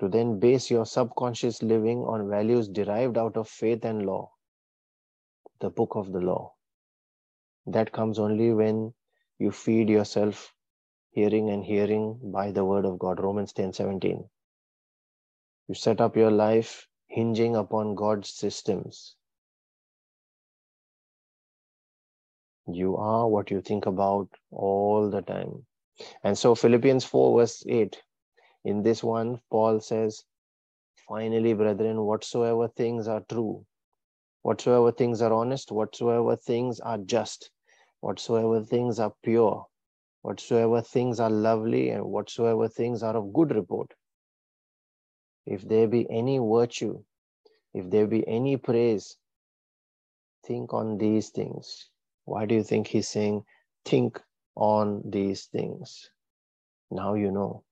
to 0.00 0.08
then 0.08 0.38
base 0.38 0.70
your 0.70 0.86
subconscious 0.86 1.62
living 1.62 1.98
on 1.98 2.28
values 2.28 2.68
derived 2.68 3.16
out 3.16 3.36
of 3.36 3.48
faith 3.48 3.84
and 3.84 4.04
law 4.06 4.30
the 5.60 5.70
book 5.70 5.92
of 5.94 6.12
the 6.12 6.20
law 6.20 6.52
that 7.66 7.92
comes 7.92 8.18
only 8.18 8.52
when 8.52 8.92
you 9.38 9.50
feed 9.50 9.88
yourself 9.88 10.52
hearing 11.10 11.50
and 11.50 11.64
hearing 11.64 12.18
by 12.22 12.52
the 12.52 12.64
word 12.64 12.84
of 12.84 12.98
God. 12.98 13.20
Romans 13.20 13.52
10 13.52 13.72
17. 13.72 14.24
You 15.68 15.74
set 15.74 16.00
up 16.00 16.16
your 16.16 16.30
life 16.30 16.86
hinging 17.08 17.56
upon 17.56 17.94
God's 17.94 18.30
systems. 18.30 19.16
You 22.68 22.96
are 22.96 23.28
what 23.28 23.50
you 23.50 23.60
think 23.60 23.86
about 23.86 24.28
all 24.50 25.10
the 25.10 25.22
time. 25.22 25.64
And 26.22 26.36
so, 26.36 26.54
Philippians 26.54 27.04
4, 27.04 27.40
verse 27.40 27.64
8, 27.66 27.96
in 28.66 28.82
this 28.82 29.00
one, 29.04 29.40
Paul 29.48 29.78
says, 29.78 30.24
Finally, 31.08 31.54
brethren, 31.54 32.00
whatsoever 32.00 32.66
things 32.66 33.06
are 33.06 33.22
true, 33.28 33.64
whatsoever 34.42 34.90
things 34.90 35.22
are 35.22 35.32
honest, 35.32 35.70
whatsoever 35.70 36.34
things 36.34 36.80
are 36.80 36.98
just, 36.98 37.52
whatsoever 38.00 38.64
things 38.64 38.98
are 38.98 39.12
pure, 39.22 39.64
whatsoever 40.22 40.82
things 40.82 41.20
are 41.20 41.30
lovely, 41.30 41.90
and 41.90 42.04
whatsoever 42.04 42.66
things 42.66 43.04
are 43.04 43.16
of 43.16 43.32
good 43.32 43.54
report. 43.54 43.94
If 45.46 45.62
there 45.68 45.86
be 45.86 46.04
any 46.10 46.38
virtue, 46.38 47.04
if 47.72 47.88
there 47.88 48.08
be 48.08 48.26
any 48.26 48.56
praise, 48.56 49.16
think 50.44 50.74
on 50.74 50.98
these 50.98 51.28
things. 51.30 51.88
Why 52.24 52.46
do 52.46 52.56
you 52.56 52.64
think 52.64 52.88
he's 52.88 53.06
saying, 53.06 53.44
think 53.84 54.20
on 54.56 55.02
these 55.04 55.44
things? 55.44 56.10
Now 56.90 57.14
you 57.14 57.30
know 57.30 57.62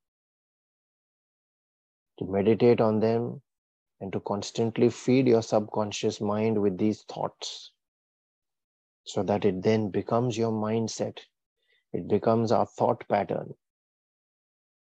to 2.18 2.25
meditate 2.26 2.80
on 2.80 3.00
them 3.00 3.42
and 4.00 4.12
to 4.12 4.21
constantly 4.21 4.90
feed 4.90 5.26
your 5.26 5.42
subconscious 5.42 6.21
mind 6.21 6.61
with 6.61 6.78
these 6.78 7.02
thoughts 7.02 7.73
so 9.04 9.23
that 9.23 9.44
it 9.44 9.62
then 9.62 9.90
becomes 9.90 10.37
your 10.37 10.52
mindset. 10.52 11.18
It 11.92 12.09
becomes 12.09 12.52
our 12.52 12.66
thought 12.66 13.06
pattern. 13.09 13.54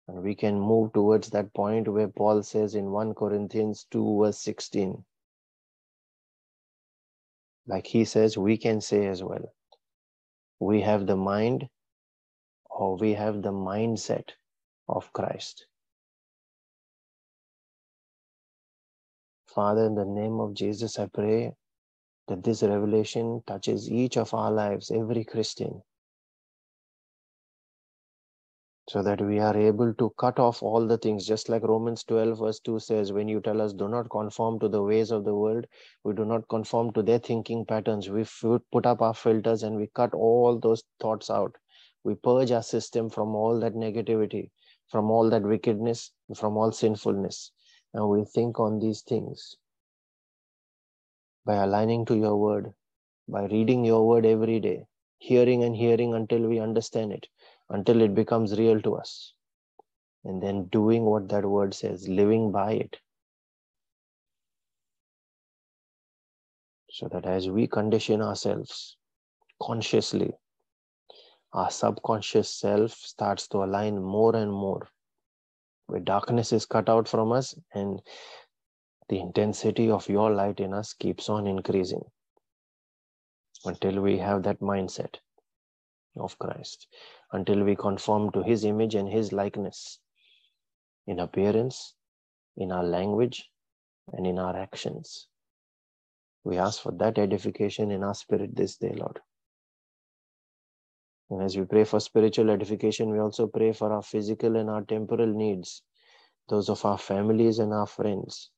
And 0.08 0.22
we 0.22 0.34
can 0.34 0.60
move 0.60 0.92
towards 0.92 1.30
that 1.30 1.54
point 1.54 1.88
where 1.88 2.08
Paul 2.08 2.42
says 2.42 2.74
in 2.74 2.90
1 2.90 3.14
Corinthians 3.14 3.86
2, 3.90 4.20
verse 4.22 4.38
16, 4.38 5.04
like 7.66 7.86
he 7.86 8.04
says, 8.04 8.36
we 8.36 8.58
can 8.58 8.80
say 8.80 9.06
as 9.06 9.22
well, 9.22 9.54
we 10.60 10.82
have 10.82 11.06
the 11.06 11.16
mind 11.16 11.68
or 12.68 12.96
we 12.96 13.14
have 13.14 13.42
the 13.42 13.52
mindset 13.52 14.30
of 14.88 15.12
Christ. 15.12 15.66
Father, 19.54 19.86
in 19.86 19.94
the 19.94 20.04
name 20.04 20.40
of 20.40 20.52
Jesus, 20.52 20.98
I 20.98 21.06
pray 21.06 21.54
that 22.26 22.42
this 22.42 22.64
revelation 22.64 23.40
touches 23.46 23.88
each 23.88 24.16
of 24.16 24.34
our 24.34 24.50
lives, 24.50 24.90
every 24.90 25.22
Christian, 25.22 25.80
so 28.88 29.00
that 29.04 29.20
we 29.20 29.38
are 29.38 29.56
able 29.56 29.94
to 29.94 30.12
cut 30.18 30.40
off 30.40 30.60
all 30.60 30.88
the 30.88 30.98
things, 30.98 31.24
just 31.24 31.48
like 31.48 31.62
Romans 31.62 32.02
12, 32.02 32.38
verse 32.40 32.58
2 32.58 32.80
says, 32.80 33.12
when 33.12 33.28
you 33.28 33.40
tell 33.40 33.62
us, 33.62 33.72
do 33.72 33.86
not 33.86 34.10
conform 34.10 34.58
to 34.58 34.68
the 34.68 34.82
ways 34.82 35.12
of 35.12 35.24
the 35.24 35.34
world, 35.34 35.66
we 36.02 36.14
do 36.14 36.24
not 36.24 36.48
conform 36.48 36.92
to 36.94 37.02
their 37.02 37.20
thinking 37.20 37.64
patterns. 37.64 38.10
We 38.10 38.24
put 38.72 38.86
up 38.86 39.02
our 39.02 39.14
filters 39.14 39.62
and 39.62 39.76
we 39.76 39.86
cut 39.94 40.14
all 40.14 40.58
those 40.58 40.82
thoughts 41.00 41.30
out. 41.30 41.54
We 42.02 42.16
purge 42.16 42.50
our 42.50 42.62
system 42.64 43.08
from 43.08 43.36
all 43.36 43.60
that 43.60 43.74
negativity, 43.74 44.50
from 44.90 45.12
all 45.12 45.30
that 45.30 45.42
wickedness, 45.42 46.10
from 46.34 46.56
all 46.56 46.72
sinfulness 46.72 47.52
and 47.94 48.08
we 48.08 48.24
think 48.24 48.58
on 48.58 48.80
these 48.80 49.02
things 49.02 49.56
by 51.46 51.54
aligning 51.54 52.04
to 52.06 52.16
your 52.16 52.36
word, 52.36 52.72
by 53.28 53.46
reading 53.46 53.84
your 53.84 54.06
word 54.06 54.26
every 54.26 54.58
day, 54.58 54.84
hearing 55.18 55.62
and 55.62 55.76
hearing 55.76 56.14
until 56.14 56.40
we 56.40 56.58
understand 56.58 57.12
it, 57.12 57.26
until 57.70 58.02
it 58.02 58.14
becomes 58.14 58.58
real 58.58 58.80
to 58.80 58.96
us, 58.96 59.32
and 60.24 60.42
then 60.42 60.64
doing 60.64 61.04
what 61.04 61.28
that 61.28 61.44
word 61.44 61.72
says, 61.72 62.08
living 62.08 62.50
by 62.50 62.72
it. 62.72 62.98
So 66.90 67.08
that 67.12 67.26
as 67.26 67.48
we 67.48 67.66
condition 67.66 68.22
ourselves 68.22 68.96
consciously, 69.62 70.32
our 71.52 71.70
subconscious 71.70 72.48
self 72.48 72.92
starts 72.92 73.46
to 73.48 73.58
align 73.58 74.02
more 74.02 74.34
and 74.34 74.50
more 74.50 74.88
where 75.86 76.00
darkness 76.00 76.52
is 76.52 76.66
cut 76.66 76.88
out 76.88 77.08
from 77.08 77.32
us 77.32 77.54
and 77.74 78.00
the 79.08 79.20
intensity 79.20 79.90
of 79.90 80.08
your 80.08 80.30
light 80.32 80.60
in 80.60 80.72
us 80.72 80.94
keeps 80.94 81.28
on 81.28 81.46
increasing 81.46 82.02
until 83.64 84.00
we 84.00 84.18
have 84.18 84.42
that 84.42 84.60
mindset 84.60 85.16
of 86.16 86.38
Christ, 86.38 86.86
until 87.32 87.64
we 87.64 87.76
conform 87.76 88.30
to 88.32 88.42
his 88.42 88.64
image 88.64 88.94
and 88.94 89.08
his 89.08 89.32
likeness 89.32 89.98
in 91.06 91.20
appearance, 91.20 91.94
in 92.56 92.72
our 92.72 92.84
language, 92.84 93.50
and 94.12 94.26
in 94.26 94.38
our 94.38 94.56
actions. 94.56 95.28
We 96.44 96.58
ask 96.58 96.82
for 96.82 96.92
that 96.92 97.18
edification 97.18 97.90
in 97.90 98.04
our 98.04 98.14
spirit 98.14 98.54
this 98.54 98.76
day, 98.76 98.92
Lord. 98.94 99.20
And 101.30 101.42
as 101.42 101.56
we 101.56 101.64
pray 101.64 101.84
for 101.84 102.00
spiritual 102.00 102.50
edification, 102.50 103.10
we 103.10 103.18
also 103.18 103.46
pray 103.46 103.72
for 103.72 103.92
our 103.92 104.02
physical 104.02 104.56
and 104.56 104.68
our 104.68 104.82
temporal 104.82 105.26
needs, 105.26 105.82
those 106.48 106.68
of 106.68 106.84
our 106.84 106.98
families 106.98 107.58
and 107.58 107.72
our 107.72 107.86
friends. 107.86 108.50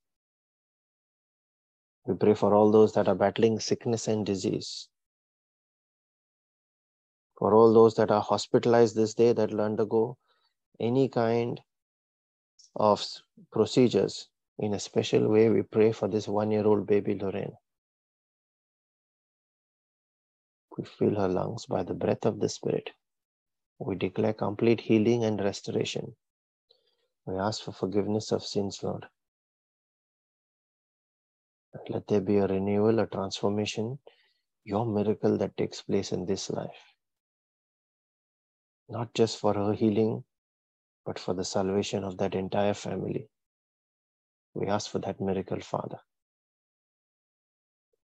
We 2.06 2.14
pray 2.14 2.34
for 2.34 2.54
all 2.54 2.70
those 2.70 2.92
that 2.94 3.08
are 3.08 3.14
battling 3.14 3.60
sickness 3.60 4.08
and 4.08 4.24
disease. 4.24 4.88
For 7.38 7.54
all 7.54 7.72
those 7.72 7.94
that 7.96 8.10
are 8.10 8.22
hospitalized 8.22 8.96
this 8.96 9.14
day 9.14 9.32
that 9.32 9.50
will 9.50 9.60
undergo 9.60 10.16
any 10.80 11.08
kind 11.08 11.60
of 12.74 13.04
procedures. 13.52 14.28
In 14.58 14.74
a 14.74 14.80
special 14.80 15.28
way, 15.28 15.50
we 15.50 15.62
pray 15.62 15.92
for 15.92 16.08
this 16.08 16.28
one 16.28 16.50
year 16.50 16.66
old 16.66 16.86
baby 16.86 17.14
Lorraine. 17.14 17.52
We 20.76 20.84
fill 20.84 21.14
her 21.16 21.28
lungs 21.28 21.66
by 21.66 21.82
the 21.82 21.94
breath 21.94 22.26
of 22.26 22.40
the 22.40 22.48
Spirit. 22.48 22.90
We 23.78 23.96
declare 23.96 24.34
complete 24.34 24.80
healing 24.80 25.24
and 25.24 25.40
restoration. 25.42 26.16
We 27.26 27.36
ask 27.38 27.62
for 27.62 27.72
forgiveness 27.72 28.32
of 28.32 28.44
sins, 28.44 28.82
Lord. 28.82 29.06
Let 31.88 32.06
there 32.08 32.20
be 32.20 32.38
a 32.38 32.46
renewal, 32.46 33.00
a 33.00 33.06
transformation, 33.06 33.98
your 34.64 34.86
miracle 34.86 35.38
that 35.38 35.56
takes 35.56 35.82
place 35.82 36.12
in 36.12 36.26
this 36.26 36.50
life. 36.50 36.94
Not 38.88 39.14
just 39.14 39.38
for 39.38 39.54
her 39.54 39.72
healing, 39.72 40.24
but 41.04 41.18
for 41.18 41.34
the 41.34 41.44
salvation 41.44 42.04
of 42.04 42.18
that 42.18 42.34
entire 42.34 42.74
family. 42.74 43.28
We 44.54 44.68
ask 44.68 44.90
for 44.90 44.98
that 45.00 45.20
miracle, 45.20 45.60
Father. 45.60 45.98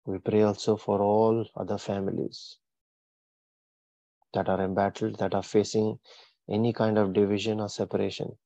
We 0.05 0.19
pray 0.19 0.43
also 0.43 0.77
for 0.77 1.01
all 1.01 1.45
other 1.55 1.77
families 1.77 2.57
that 4.33 4.49
are 4.49 4.61
embattled, 4.61 5.17
that 5.17 5.33
are 5.33 5.43
facing 5.43 5.99
any 6.49 6.73
kind 6.73 6.97
of 6.97 7.13
division 7.13 7.59
or 7.59 7.69
separation. 7.69 8.37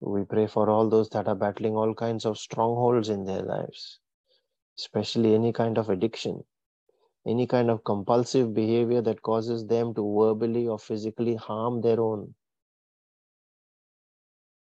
We 0.00 0.24
pray 0.24 0.46
for 0.46 0.70
all 0.70 0.88
those 0.88 1.08
that 1.10 1.26
are 1.28 1.34
battling 1.34 1.74
all 1.74 1.94
kinds 1.94 2.26
of 2.26 2.38
strongholds 2.38 3.08
in 3.08 3.24
their 3.24 3.42
lives, 3.42 3.98
especially 4.78 5.34
any 5.34 5.52
kind 5.52 5.78
of 5.78 5.88
addiction, 5.90 6.44
any 7.26 7.46
kind 7.46 7.70
of 7.70 7.84
compulsive 7.84 8.54
behavior 8.54 9.02
that 9.02 9.22
causes 9.22 9.66
them 9.66 9.94
to 9.94 10.18
verbally 10.18 10.68
or 10.68 10.78
physically 10.78 11.36
harm 11.36 11.80
their 11.80 12.00
own, 12.00 12.34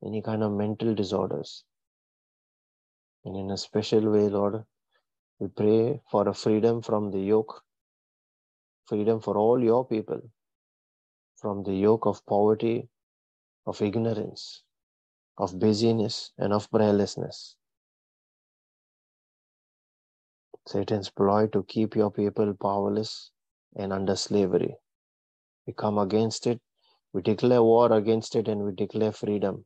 any 0.05 0.21
kind 0.21 0.43
of 0.43 0.51
mental 0.51 0.93
disorders. 0.93 1.63
And 3.25 3.37
in 3.37 3.51
a 3.51 3.57
special 3.57 4.11
way, 4.11 4.29
Lord, 4.29 4.63
we 5.39 5.47
pray 5.47 6.01
for 6.11 6.27
a 6.27 6.33
freedom 6.33 6.81
from 6.81 7.11
the 7.11 7.19
yoke, 7.19 7.63
freedom 8.87 9.19
for 9.21 9.37
all 9.37 9.63
your 9.63 9.85
people 9.85 10.21
from 11.41 11.63
the 11.63 11.73
yoke 11.73 12.05
of 12.05 12.25
poverty, 12.25 12.87
of 13.65 13.81
ignorance, 13.81 14.63
of 15.37 15.57
busyness, 15.59 16.31
and 16.37 16.53
of 16.53 16.69
prayerlessness. 16.69 17.55
Satan's 20.67 21.09
ploy 21.09 21.47
to 21.47 21.63
keep 21.63 21.95
your 21.95 22.11
people 22.11 22.53
powerless 22.61 23.31
and 23.75 23.91
under 23.91 24.15
slavery. 24.15 24.75
We 25.65 25.73
come 25.73 25.97
against 25.97 26.47
it, 26.47 26.61
we 27.13 27.21
declare 27.23 27.63
war 27.63 27.91
against 27.91 28.35
it, 28.35 28.47
and 28.47 28.63
we 28.63 28.71
declare 28.73 29.11
freedom. 29.11 29.65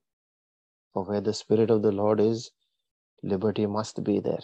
For 0.93 1.03
where 1.03 1.21
the 1.21 1.33
Spirit 1.33 1.69
of 1.69 1.81
the 1.81 1.91
Lord 1.91 2.21
is, 2.21 2.51
liberty 3.23 3.65
must 3.65 4.03
be 4.03 4.19
there. 4.19 4.43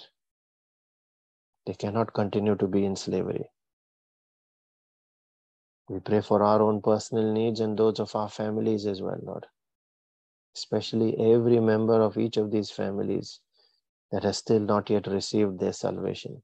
They 1.65 1.73
cannot 1.73 2.13
continue 2.13 2.55
to 2.55 2.67
be 2.67 2.85
in 2.85 2.95
slavery. 2.95 3.49
We 5.89 5.99
pray 5.99 6.21
for 6.21 6.41
our 6.41 6.61
own 6.61 6.81
personal 6.81 7.31
needs 7.33 7.59
and 7.59 7.77
those 7.77 7.99
of 7.99 8.15
our 8.15 8.29
families 8.29 8.85
as 8.85 9.01
well, 9.01 9.19
Lord. 9.21 9.45
Especially 10.55 11.17
every 11.17 11.59
member 11.59 12.01
of 12.01 12.17
each 12.17 12.37
of 12.37 12.51
these 12.51 12.71
families 12.71 13.39
that 14.11 14.23
has 14.23 14.37
still 14.37 14.59
not 14.59 14.89
yet 14.89 15.07
received 15.07 15.59
their 15.59 15.73
salvation. 15.73 16.41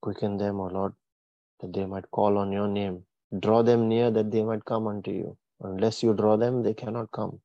Quicken 0.00 0.38
them, 0.38 0.60
O 0.60 0.66
Lord, 0.66 0.94
that 1.60 1.72
they 1.72 1.84
might 1.84 2.10
call 2.10 2.38
on 2.38 2.52
your 2.52 2.68
name. 2.68 3.04
Draw 3.38 3.62
them 3.62 3.88
near 3.88 4.10
that 4.10 4.30
they 4.30 4.42
might 4.42 4.64
come 4.64 4.86
unto 4.86 5.10
you. 5.10 5.36
Unless 5.60 6.02
you 6.02 6.14
draw 6.14 6.36
them, 6.36 6.62
they 6.62 6.74
cannot 6.74 7.10
come. 7.10 7.40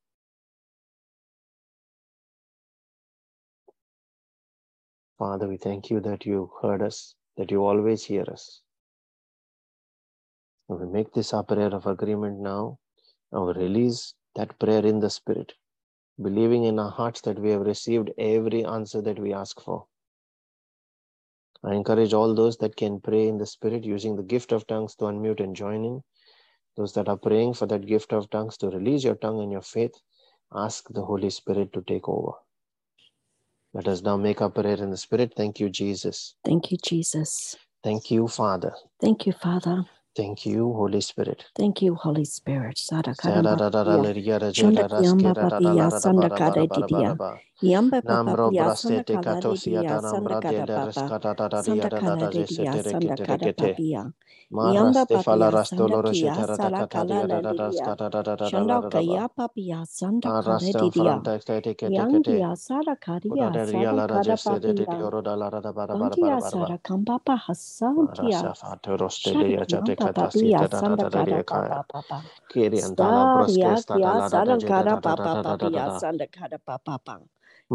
Father, 5.20 5.48
we 5.48 5.58
thank 5.58 5.90
you 5.90 6.00
that 6.02 6.26
you 6.26 6.52
heard 6.62 6.82
us, 6.82 7.16
that 7.38 7.52
you 7.52 7.64
always 7.64 8.04
hear 8.04 8.24
us. 8.24 8.62
And 10.70 10.80
we 10.80 10.88
make 10.88 11.14
this 11.14 11.34
our 11.34 11.44
prayer 11.44 11.74
of 11.74 11.86
agreement 11.86 12.40
now, 12.40 12.80
and 13.32 13.46
we 13.46 13.54
release 13.54 14.16
that 14.36 14.58
prayer 14.60 14.86
in 14.86 15.00
the 15.00 15.10
Spirit, 15.10 15.54
believing 16.22 16.64
in 16.64 16.80
our 16.80 16.90
hearts 16.90 17.22
that 17.22 17.38
we 17.38 17.52
have 17.52 17.62
received 17.62 18.12
every 18.18 18.66
answer 18.66 19.02
that 19.02 19.20
we 19.20 19.34
ask 19.34 19.62
for. 19.62 19.86
I 21.64 21.76
encourage 21.76 22.14
all 22.14 22.34
those 22.34 22.58
that 22.58 22.76
can 22.76 23.00
pray 23.00 23.28
in 23.28 23.38
the 23.38 23.46
Spirit 23.46 23.86
using 23.86 24.16
the 24.16 24.24
gift 24.24 24.52
of 24.52 24.68
tongues 24.68 24.96
to 24.96 25.06
unmute 25.06 25.40
and 25.40 25.56
join 25.56 25.86
in. 25.86 26.02
Those 26.76 26.94
that 26.94 27.08
are 27.08 27.18
praying 27.18 27.54
for 27.54 27.68
that 27.68 27.86
gift 27.86 28.12
of 28.14 28.30
tongues 28.32 28.58
to 28.58 28.70
release 28.70 29.04
your 29.04 29.16
tongue 29.16 29.42
and 29.42 29.52
your 29.52 29.62
faith, 29.62 29.94
ask 30.54 30.90
the 30.90 31.06
Holy 31.06 31.30
Spirit 31.30 31.72
to 31.74 31.82
take 31.84 32.10
over. 32.10 32.34
Let 33.74 33.88
us 33.88 34.02
now 34.04 34.18
make 34.18 34.42
our 34.42 34.50
prayer 34.52 34.78
in 34.78 34.92
the 34.92 34.98
Spirit. 34.98 35.34
Thank 35.38 35.60
you, 35.62 35.70
Jesus. 35.70 36.36
Thank 36.46 36.72
you, 36.72 36.78
Jesus. 36.84 37.58
Thank 37.84 38.12
you, 38.12 38.28
Father. 38.28 38.74
Thank 39.02 39.28
you, 39.28 39.34
Father. 39.34 39.86
Thank 40.16 40.46
you, 40.46 40.74
Holy 40.74 41.02
Spirit. 41.02 41.46
Thank 41.56 41.82
you, 41.82 41.96
Holy 41.96 42.26
Spirit. 42.26 42.64
Yamba 47.62 48.02
Nambro 48.04 48.52
papiya, 48.52 48.72
braste 48.72 48.74
sanda 48.74 49.04
te 49.06 49.18
kala 49.18 49.42
katosia 49.42 49.44
didiya, 49.44 50.00
ta 50.00 50.02
sanda 50.02 50.36
nambra 50.40 50.44
de 50.46 50.62
kada 50.62 50.68
la 50.68 50.80
res 50.80 51.02
papa. 51.02 51.08
ka 51.08 51.20
da 51.20 51.34
da 51.36 51.50
da 51.50 51.62
ria 51.62 51.86
Sanda 51.86 51.90
da 51.90 52.02
da 52.02 52.16
kala 52.16 52.24
da 52.24 52.30
je 52.32 52.48
se 52.48 52.66
didiya, 52.66 52.74
te 52.74 52.82
re 52.82 52.96
ke 52.96 53.12
sanda 53.12 53.18
te 53.18 53.26
re 53.26 53.38
kada 53.38 53.50
ke 53.50 53.54
te. 53.54 53.82
papiya. 53.82 54.14
Ma 54.52 54.74
Yamba 54.74 54.74
ras 54.74 55.06
te 55.06 55.20
fa 55.20 55.36
la 55.36 55.50
papiya, 55.50 55.58
ras 55.58 55.74
to 55.74 55.88
sanda 55.88 55.96
lo 55.96 56.02
re 56.02 56.14
je 56.16 56.32
kiya, 56.32 56.38
te 56.38 56.46
ra 56.46 56.58
ta 56.60 56.72
sala 56.72 56.84
ta 56.84 56.88
Shanda 56.88 56.88
kaya 56.88 57.08
sala 57.08 57.28
de 57.28 57.42
de 57.44 57.44
de 57.44 57.56
de 57.60 57.72
sara 57.86 58.06
le 69.40 69.48
Shada 69.48 69.48
ya 69.48 69.66
ja 69.68 69.82
te 69.82 69.96
kiyamba 69.96 69.98
ka 69.98 70.14
ta 70.14 70.30
si 70.32 70.54
papiya, 70.54 70.60
te 70.60 70.68
da 70.68 70.82
da 70.84 70.96
sanda 70.96 71.06
da 71.06 71.10
da 71.10 71.22
kada 71.22 71.24
ria 71.24 71.44
ka 71.44 71.66
ya. 71.66 71.76
papa 71.76 71.86
papa. 71.92 72.24
Kiri 72.50 72.82
antala 72.84 73.28
broske 73.28 73.72
Staria 73.72 73.78
sta 73.78 74.00
da 74.00 74.12
kia 74.12 74.14
la 74.14 74.30
da 74.30 74.42
da 74.42 74.58
je 74.58 74.74
da 74.74 74.86
sadankara 74.86 74.98
da 74.98 75.00
da 75.02 75.14
da 75.14 75.28
papa 75.28 75.36
da 75.36 75.44
da 75.44 75.58
da 75.58 75.70
da 75.70 75.82
papia 75.82 75.90
da. 75.90 75.98
sandakara 76.00 76.60
papa. 76.66 77.22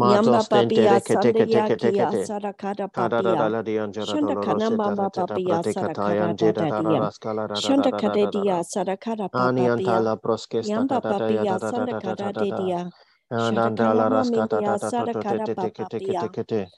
Yamba 0.01 0.21
tos 0.21 0.49
ten 0.49 0.71
te 0.73 0.87
papia 0.87 0.89
re 0.89 1.01
ke 1.01 1.17
te 1.17 1.33
ke 1.33 1.47
te 1.47 1.61
sandia 1.61 1.69
ke 1.69 1.77
te 1.77 1.91
ke 1.93 2.05
kia 2.05 2.13
te. 2.13 2.23
sadakara 2.27 2.87
Kada 2.93 3.21
da 3.23 3.35
da 3.35 3.47
papia. 3.47 3.49
la 3.49 3.61
di 3.63 3.77
anjara 3.79 4.17
Shanda 4.17 4.19
dolorosa 4.19 4.79
kanamba 4.79 4.83
tara 4.83 5.09
teta 5.09 5.39
papia 5.39 5.39
pratika 5.39 5.89
sadakara 5.89 5.93
tayan 5.93 6.37
jeda 6.37 6.67
tara 6.67 6.97
dadadia. 6.97 6.99
raskala 6.99 7.47
da 7.49 7.61
da 7.61 7.73
da 7.73 7.87
Shanda 7.87 7.93
da 7.93 8.01
da 8.01 8.15
da 8.15 8.31
da 8.31 8.31
da. 8.31 8.45
kadedia 8.45 8.63
sadakara 8.63 9.29
Ani 9.33 9.67
papia. 9.69 9.69
antala 9.69 10.17
proskesta 10.17 10.85
da 10.87 10.97
Yamba 10.97 11.01
da 11.01 11.13
da 11.13 11.29
ya 11.29 11.45
papia 11.45 11.45
da 11.45 11.59
da 11.59 11.71
da 11.71 11.85
da 11.87 12.01
da 12.01 12.15
da 12.15 12.15
sandakara 12.15 12.31
da 12.31 12.45
da. 12.45 12.61
dedia. 12.61 12.91
Shanda 13.37 13.71
Andandala 13.71 14.09
kalama 14.11 14.21
raskata 14.21 14.63
da 14.63 14.75
mindia 14.75 14.77
da 14.77 14.91
to 14.91 15.07
to 15.09 15.23
te 15.23 15.39
sadakara 15.39 15.39
te 15.41 15.55
te 15.55 15.71
ke 15.71 16.13
ba. 16.13 16.21
je 16.21 16.29
kete. 16.29 16.69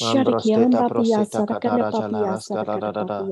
Mambrosteta 0.00 0.84
proseta 0.84 1.42
sadakana 1.42 1.84
katara 1.84 1.92
jala 1.92 2.26
papia 2.26 2.32
raskara 2.32 2.78
da 2.80 2.92
sadakada 2.92 3.30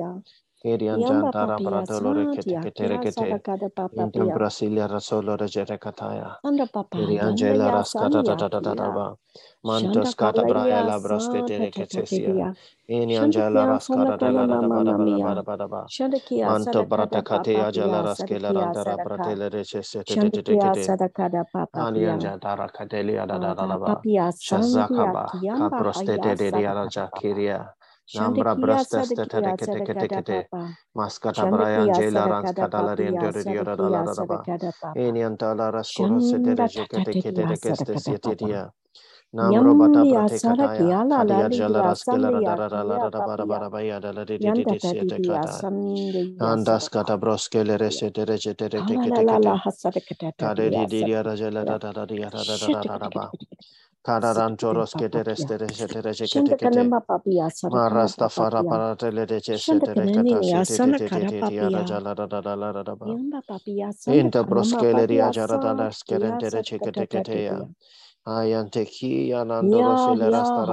da 0.65 0.77
da. 0.77 0.79
papia. 0.79 1.03
Kirian 1.03 1.05
Yamba 1.05 1.33
jantara 1.33 1.61
papia 1.61 1.87
bratolo 1.87 2.15
rekete 2.15 2.57
satia 2.57 2.61
kete 2.61 2.89
rekete. 2.89 3.41
sadakada 3.41 3.71
Intam 3.97 4.33
brasilia 4.33 4.89
rasolo 4.89 5.37
rejete 5.39 5.79
kataya. 5.79 6.37
Sanda 6.45 6.67
papa 6.73 6.99
Kiri 6.99 7.19
yanda 7.21 7.21
Angela 7.21 7.71
Raskata 7.71 8.25
da 8.25 8.37
da 8.37 8.49
da 8.49 8.61
da 8.61 8.75
da 8.75 8.91
ba. 8.93 9.17
Mantos 9.65 10.15
kata 10.17 10.45
braela 10.45 10.99
ta 11.31 11.43
tere 11.43 11.73
ketesia. 11.73 12.51
Ini 12.91 13.19
Angela 13.23 13.67
Raskata 13.67 14.19
da 14.19 14.31
la 14.33 14.47
da 14.47 14.59
da 14.59 14.69
da 14.85 14.97
ba 14.99 15.09
da 15.09 15.19
ba 15.19 15.35
da 15.35 15.43
ba 15.43 15.57
da 15.57 15.69
ba. 15.69 15.89
Manto 16.43 16.85
brata 16.87 17.23
sadakada 17.23 17.23
kate 17.23 17.53
papia 17.53 18.03
raskela 18.03 18.55
sadakia 18.55 18.55
rantara 18.55 18.99
bratele 18.99 19.51
reche 19.53 19.83
se 19.85 20.05
te 20.05 20.17
te 20.19 20.31
te 20.31 20.43
te 20.43 20.59
kete. 20.59 20.97
Ani 21.75 22.07
papia. 22.07 22.09
anja 22.09 22.39
dara 22.39 22.69
katelia 22.69 23.27
da 23.29 23.39
da 23.39 23.55
da 23.55 23.67
da 23.67 23.79
ba. 23.79 24.05
papia 24.05 24.33
Shazaka 24.41 25.07
sandia 25.07 25.13
ba. 25.13 25.27
Ka 25.53 25.71
kiamba 25.71 25.71
proste 25.71 26.19
haya 26.19 26.19
te 26.21 26.37
de 26.37 26.53
dia 26.53 26.75
raja 26.75 27.11
kiria. 27.15 27.75
Nambra 28.15 28.57
te 28.91 29.27
tere 29.27 29.55
sadakia 29.55 29.55
kete 29.55 29.83
kete 29.83 30.11
kete. 30.11 30.49
Maskata 30.97 31.47
braya 31.49 31.83
Shandakia 31.83 31.85
Angela 31.85 32.27
sadakada 32.27 32.69
ranskata 32.69 32.83
la 32.85 32.95
papia 32.97 32.97
riendio 32.97 33.33
dia 33.33 33.65
da 33.65 33.77
da 33.77 33.89
la 33.89 34.05
sadakia 34.05 34.59
da 34.59 34.59
da 34.59 34.73
ba. 34.81 34.97
Ini 34.97 35.23
antala 35.25 35.71
raskoro 35.73 36.21
se 36.23 36.41
te 36.41 36.55
Shanda 36.55 36.57
reche 36.57 36.87
kete 36.87 37.17
kete 37.17 37.47
tatatia 37.47 37.49
de 37.49 37.59
keste 37.59 37.97
sadakada 37.97 37.99
siete 37.99 38.37
papa. 38.37 38.37
dia. 38.37 38.71
Namro 39.35 39.77
bata 39.77 40.07
brate 40.07 40.41
kataya. 40.41 40.93
sadakia 40.93 41.05
la 41.09 41.23
la 41.25 41.45
Kadia 41.45 41.51
kelara 41.51 41.95
sandia 41.97 42.55
dara 42.57 42.85
la 42.85 42.99
kia 42.99 43.11
da 43.11 43.23
bara 43.23 43.47
bara 43.47 43.71
baya 43.71 44.01
da 44.01 44.13
la 44.13 44.25
di 44.25 44.39
di 44.39 44.53
di 44.53 44.65
Yanda 44.65 44.67
di 44.67 44.79
siete 44.81 45.21
tatidia 45.21 45.21
kata. 45.21 45.65
Andas 46.41 46.91
kata 46.91 47.19
broskele 47.19 47.79
rese 47.79 48.11
te 48.13 48.25
reche 48.27 48.55
te 48.55 48.69
re 48.69 48.83
te 48.83 48.99
Kala 48.99 49.07
la 49.07 49.21
kete 49.21 49.27
la 49.29 49.39
la 49.39 49.55
kete. 49.55 49.63
hasadakada 49.65 50.33
Kade 50.39 50.71
di 50.71 50.87
di 50.87 51.05
dia 51.05 51.23
raja 51.23 51.51
la 51.51 51.65
sadakada. 51.65 51.67
da 51.67 51.79
da 51.79 51.93
da 51.93 52.07
dia 52.07 52.31
da 52.31 52.45
da 52.45 52.57
da 52.59 52.69
da 52.69 52.85
da 52.85 52.99
da 52.99 53.11
ba. 53.11 53.33
Shittikittikittikittik. 54.05 54.05
Kada 54.05 54.35
ran 54.35 54.57
Sikittikittik 54.59 54.59
choros 54.59 54.95
kete 54.97 55.25
papapia. 55.25 55.27
reste 55.27 55.59
rese 55.59 55.89
te 55.89 56.01
reche 56.03 56.29
kete 56.29 56.57
kete. 56.57 56.85
Shandakanamba 56.85 57.01
papia 57.07 57.51
sadakada 57.51 58.13
Marasta 58.13 58.29
fara 58.31 58.65
para 58.65 58.97
te 58.97 59.11
le 59.13 59.27
reche 59.27 59.59
se 59.59 59.81
te 59.81 59.95
re 59.95 60.09
kata 60.09 60.43
Shandakanani 60.43 60.45
si 60.45 60.63
te 60.63 60.79
te 60.81 60.93
asana 60.93 60.95
te 60.95 61.11
te 61.11 61.25
kada 61.25 61.33
te 61.33 61.43
dia 61.45 61.71
papia. 61.71 61.71
raja 61.71 62.01
la 62.01 62.15
da 62.15 62.27
da 62.27 62.41
da 62.43 62.55
la 62.57 62.73
da 62.73 62.83
da 62.85 62.97
ba. 62.97 63.11
Yamba 63.11 63.43
papia 63.49 63.93
sanda 63.93 64.31
Inta 64.31 64.45
broskele 64.45 65.07
ria 65.09 65.31
jara 65.31 65.59
da 65.59 65.75
la 65.75 65.91
sant 65.93 66.07
kia 66.07 66.43
skerente 66.43 67.07
kete 67.09 67.45
ya. 67.45 67.69
Ayante 68.27 68.85
ki 68.87 69.33
anandoro 69.35 69.97
Ya 69.97 69.99
sile 69.99 70.31
rasta 70.31 70.67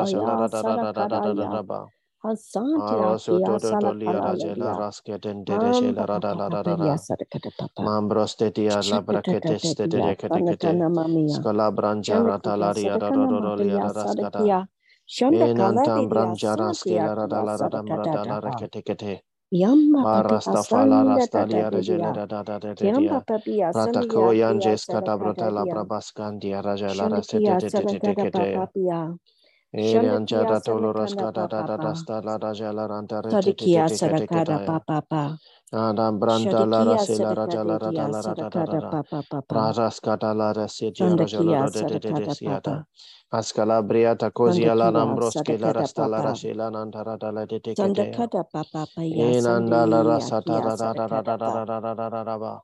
ba. 1.64 1.90
Hasantia 2.26 3.16
Aroso 3.16 3.40
kia 3.40 3.48
to 3.48 3.60
to 3.60 3.76
to 3.78 3.94
lia 3.94 4.20
salakala 4.20 4.28
rajela 4.28 4.74
ledia. 4.74 4.78
raske 4.78 5.20
dendere 5.22 5.72
Amba 5.72 5.74
shela 5.74 6.08
ra 6.08 6.20
da 6.20 6.34
papa 6.34 6.40
la 6.40 6.50
da 6.50 6.64
da 6.64 6.76
paparia 6.76 6.96
da. 6.96 6.98
sadakata 6.98 7.52
papa. 7.58 7.86
Mambros 7.86 8.36
te 8.38 8.52
dia 8.52 8.82
la 8.84 9.02
brakete 9.02 9.60
de 9.88 10.16
kete 10.18 10.44
kete. 10.44 10.74
sanatana 10.74 10.90
mamia. 10.90 11.36
Skola 11.36 11.72
branja 11.72 12.24
rata 12.24 12.56
Shandakia 12.56 12.58
la 12.58 12.74
ria 12.74 12.98
da 12.98 13.12
do 13.12 13.26
sadakana 13.26 13.30
do 13.30 13.42
do 13.42 13.56
lia 13.56 13.80
mapaya 13.80 13.86
da 13.86 13.94
raskada. 13.94 14.52
sadakia. 14.52 14.68
Shandakala 15.08 15.88
Enantam 15.90 16.10
ledia 16.10 16.10
branja 16.10 16.56
santia 16.56 17.10
raskela 17.10 17.16
ra 17.16 17.28
da 17.28 17.42
kia 17.42 17.44
la 17.44 17.58
da 17.58 17.70
da 17.70 18.08
da 18.08 18.24
la 18.26 18.26
sadakata 18.26 18.42
rekete 18.42 18.84
kete. 18.84 19.22
Yamba 19.52 20.06
papia 20.12 20.54
Barasta 20.54 20.64
fala 20.66 21.04
sanda 21.04 21.06
rasta 21.06 21.46
tata 21.48 21.48
lia 21.48 21.70
rejele 21.72 22.12
dia. 22.12 22.14
da 22.14 22.26
da 22.28 22.44
da 22.44 22.60
da 22.60 22.74
da 22.76 22.92
Kiamba 22.92 23.22
dia. 23.26 23.26
papia 23.28 23.74
Ratako 23.76 24.32
sandia 24.32 24.34
kia 24.46 24.78
yanjes 24.80 24.88
kata 29.78 30.00
sadakata 30.08 30.16
brotela 30.16 30.16
dia. 30.16 30.18
brabaskan 30.18 30.36
dia 30.36 30.48
rajela 30.48 30.48
raste 30.48 30.48
te 30.48 30.48
Shandakia 30.48 30.48
te 30.48 30.48
te 30.48 30.48
te 30.48 30.48
te 30.48 30.48
sadakata 30.48 30.48
kete. 30.48 30.48
papapia. 30.48 30.48
Ere 30.48 30.48
Shandakia 30.48 30.56
anjada 30.58 30.62
toloros 30.62 31.16
sadakana 31.16 31.16
kada 31.16 31.48
da 31.48 31.64
da 31.64 31.78
da 31.78 31.94
papapa. 31.94 31.96
sta 31.96 32.22
la 32.22 32.38
da 32.40 32.54
jala 32.54 32.88
ranta 32.88 33.22
re 33.24 33.38
te 33.38 33.54
te 33.56 33.70
te 33.70 33.82
Sadikia 33.82 33.86
te 33.86 34.00
kete 34.00 34.28
sadakada 34.30 34.60
ketaya. 34.60 34.82
papapa. 34.82 35.40
Adam 35.74 36.20
branta 36.20 36.66
la 36.66 36.84
ra 36.86 36.98
Shadikia 36.98 37.00
se 37.00 37.20
la 37.20 37.34
ra 37.34 37.48
ja 37.48 37.64
la 37.64 37.78
sadakada 37.78 37.80
ra 37.80 37.92
da 37.92 38.10
la 38.12 38.24
da 38.24 38.78
da. 38.78 38.98
Praras 39.48 40.02
kata 40.02 40.34
la 40.34 40.52
ra 40.54 40.68
se 40.68 40.92
dia 40.92 41.16
ra 41.16 41.26
jala 41.28 41.56
Sandakia 41.56 41.62
ra 41.62 41.70
de 41.70 41.86
de 41.86 42.00
de 42.00 42.14
de 42.14 42.28
siata. 42.28 42.76
papa. 42.76 42.86
Askala 43.34 43.82
briata 43.84 44.32
kozia 44.32 44.76
la 44.76 44.92
nambros 44.92 45.42
ke 45.44 45.58
la 45.60 45.72
rasta 45.74 46.08
la 46.08 46.22
ra 46.22 46.34
papa. 46.34 46.36
she 46.36 46.54
la 46.54 46.70
nantara 46.72 47.18
da 47.20 47.32
la 47.32 47.46
de 47.46 47.60
te 47.62 47.76
ketea. 47.76 48.26
Sandakada 48.26 48.44
papa 48.52 48.88
paya 48.96 49.34
Inanda 49.34 49.88
la 49.88 50.04
ra 50.04 50.20
sandia 50.20 50.30
sa 50.30 50.42
ta 50.42 50.62
kia 50.62 50.62
da 50.62 50.76
da 50.78 50.94
da 50.94 51.10
da 51.10 51.22
da 51.24 51.38
da 51.38 51.52
da 51.54 51.66
da 51.66 51.80
da 51.82 51.94
da 51.96 52.10
da 52.10 52.24
da 52.26 52.38
ba. 52.40 52.62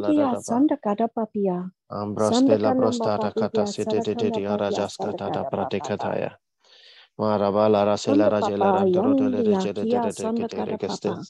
la 0.00 0.12
da 0.12 0.26
Yangia 0.26 0.28
da 0.28 0.40
ba. 0.42 0.64
sanda 0.64 0.76
kada 0.82 1.08
papia. 1.08 1.70
Ambros 1.92 2.44
de 2.44 2.58
la 2.58 2.74
prostata 2.74 3.32
kata 3.34 3.66
sete 3.66 4.00
Sanda 4.00 4.02
de 4.02 4.14
di 4.14 4.30
kana 4.30 4.32
di 4.32 4.42
yara 4.42 4.70
papia. 4.70 4.72
jasta 4.72 5.14
Sanda 5.16 5.18
tata 5.18 5.44
kada 5.50 5.70
papa. 5.76 5.84
pratikataya. 5.84 6.36
Maraba 7.18 7.68
la 7.70 7.84
rase 7.84 8.14
la 8.14 8.28
Sanda 8.28 8.30
rajela 8.30 8.72
papa 8.72 8.72
rantoro 8.72 9.14
de 9.16 9.28
le 9.28 9.42
yandia 9.44 9.58
jede 9.58 9.86
de 9.86 10.00
kia 10.00 10.00
de 10.00 10.12
de 10.12 10.32
sanda 10.32 10.48
kete 10.48 10.64
kada 10.64 10.78
rekeste. 10.78 11.14
papa. 11.14 11.22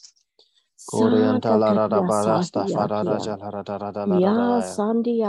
Orienta 0.93 1.57
Santa 1.57 1.59
la 1.59 1.73
rada 1.73 2.03
katia 2.03 2.03
barasta 2.03 2.65
sahia 2.65 2.67
fara 2.67 3.03
kia. 3.03 3.05
raja 3.05 3.37
la 3.37 3.49
rada 3.51 3.77
rada 3.79 4.05
la 4.07 4.19
rada 4.21 4.47
Ya 4.47 4.61
sandi 4.61 5.19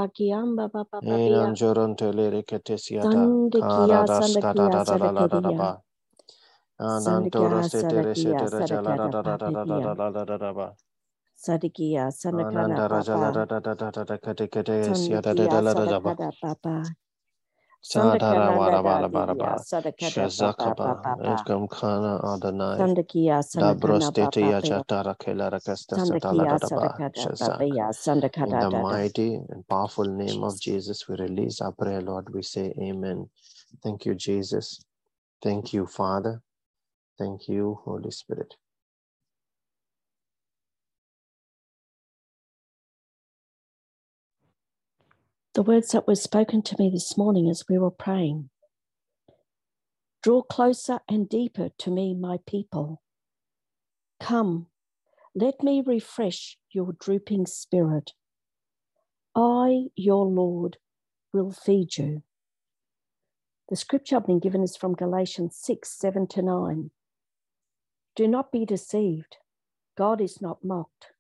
da 5.11 5.11
da 5.18 5.29
da 5.29 5.40
la 5.40 5.53
ba. 5.53 5.83
Sandikya 6.80 7.62
Sarakya 7.70 8.46
Sarakara 8.48 9.14
Papiya 9.22 9.98
Sadikiya 11.38 12.10
Sanakana 12.12 12.82
Papa 12.88 13.44
Sadara 17.82 18.52
Warabala 18.52 19.10
Baraba 19.10 19.64
Shazakaba 20.00 21.16
Edgamkana 21.24 22.20
Adonai 22.24 22.90
Sandakia 23.42 23.42
Dabrostetia 23.58 24.62
Jatara 24.62 25.16
Kelara 25.18 25.60
Kesta 25.64 25.96
Sataladaba 25.98 27.00
Shazak 27.16 27.64
In 28.44 28.58
the 28.58 28.70
mighty 28.70 29.34
and 29.50 29.66
powerful 29.68 30.04
name 30.04 30.44
of 30.44 30.60
Jesus 30.60 31.08
we 31.08 31.16
release 31.16 31.60
our 31.60 31.72
prayer 31.72 32.00
Lord 32.02 32.32
we 32.34 32.42
say 32.42 32.74
Amen 32.80 33.28
Thank 33.82 34.06
you 34.06 34.14
Jesus 34.14 34.80
Thank 35.42 35.72
you 35.74 35.86
Father 35.86 36.42
Thank 37.18 37.48
you, 37.48 37.81
Holy 37.85 38.11
Spirit. 38.12 38.57
The 45.54 45.62
words 45.62 45.90
that 45.92 46.07
were 46.09 46.16
spoken 46.16 46.62
to 46.62 46.76
me 46.78 46.90
this 46.90 47.18
morning 47.18 47.48
as 47.50 47.64
we 47.68 47.78
were 47.78 47.90
praying 47.90 48.50
Draw 50.22 50.42
closer 50.42 51.00
and 51.09 51.28
deeper 51.28 51.70
to 51.78 51.90
me, 51.90 52.14
my 52.14 52.38
people. 52.46 53.02
Come, 54.20 54.66
let 55.35 55.62
me 55.62 55.83
refresh 55.85 56.59
your 56.72 56.92
drooping 57.00 57.46
spirit. 57.46 58.12
I, 59.37 59.87
your 59.96 60.26
Lord, 60.26 60.78
will 61.33 61.52
feed 61.52 61.96
you. 61.98 62.22
The 63.70 63.76
scripture 63.76 64.16
I've 64.16 64.26
been 64.26 64.40
given 64.40 64.62
is 64.62 64.76
from 64.76 64.94
Galatians 64.94 65.57
6 65.62 65.90
7 65.90 66.26
to 66.28 66.42
9. 66.42 66.90
Do 68.18 68.26
not 68.26 68.50
be 68.50 68.64
deceived. 68.64 69.37
God 69.96 70.20
is 70.20 70.42
not 70.42 70.64
mocked. 70.64 71.12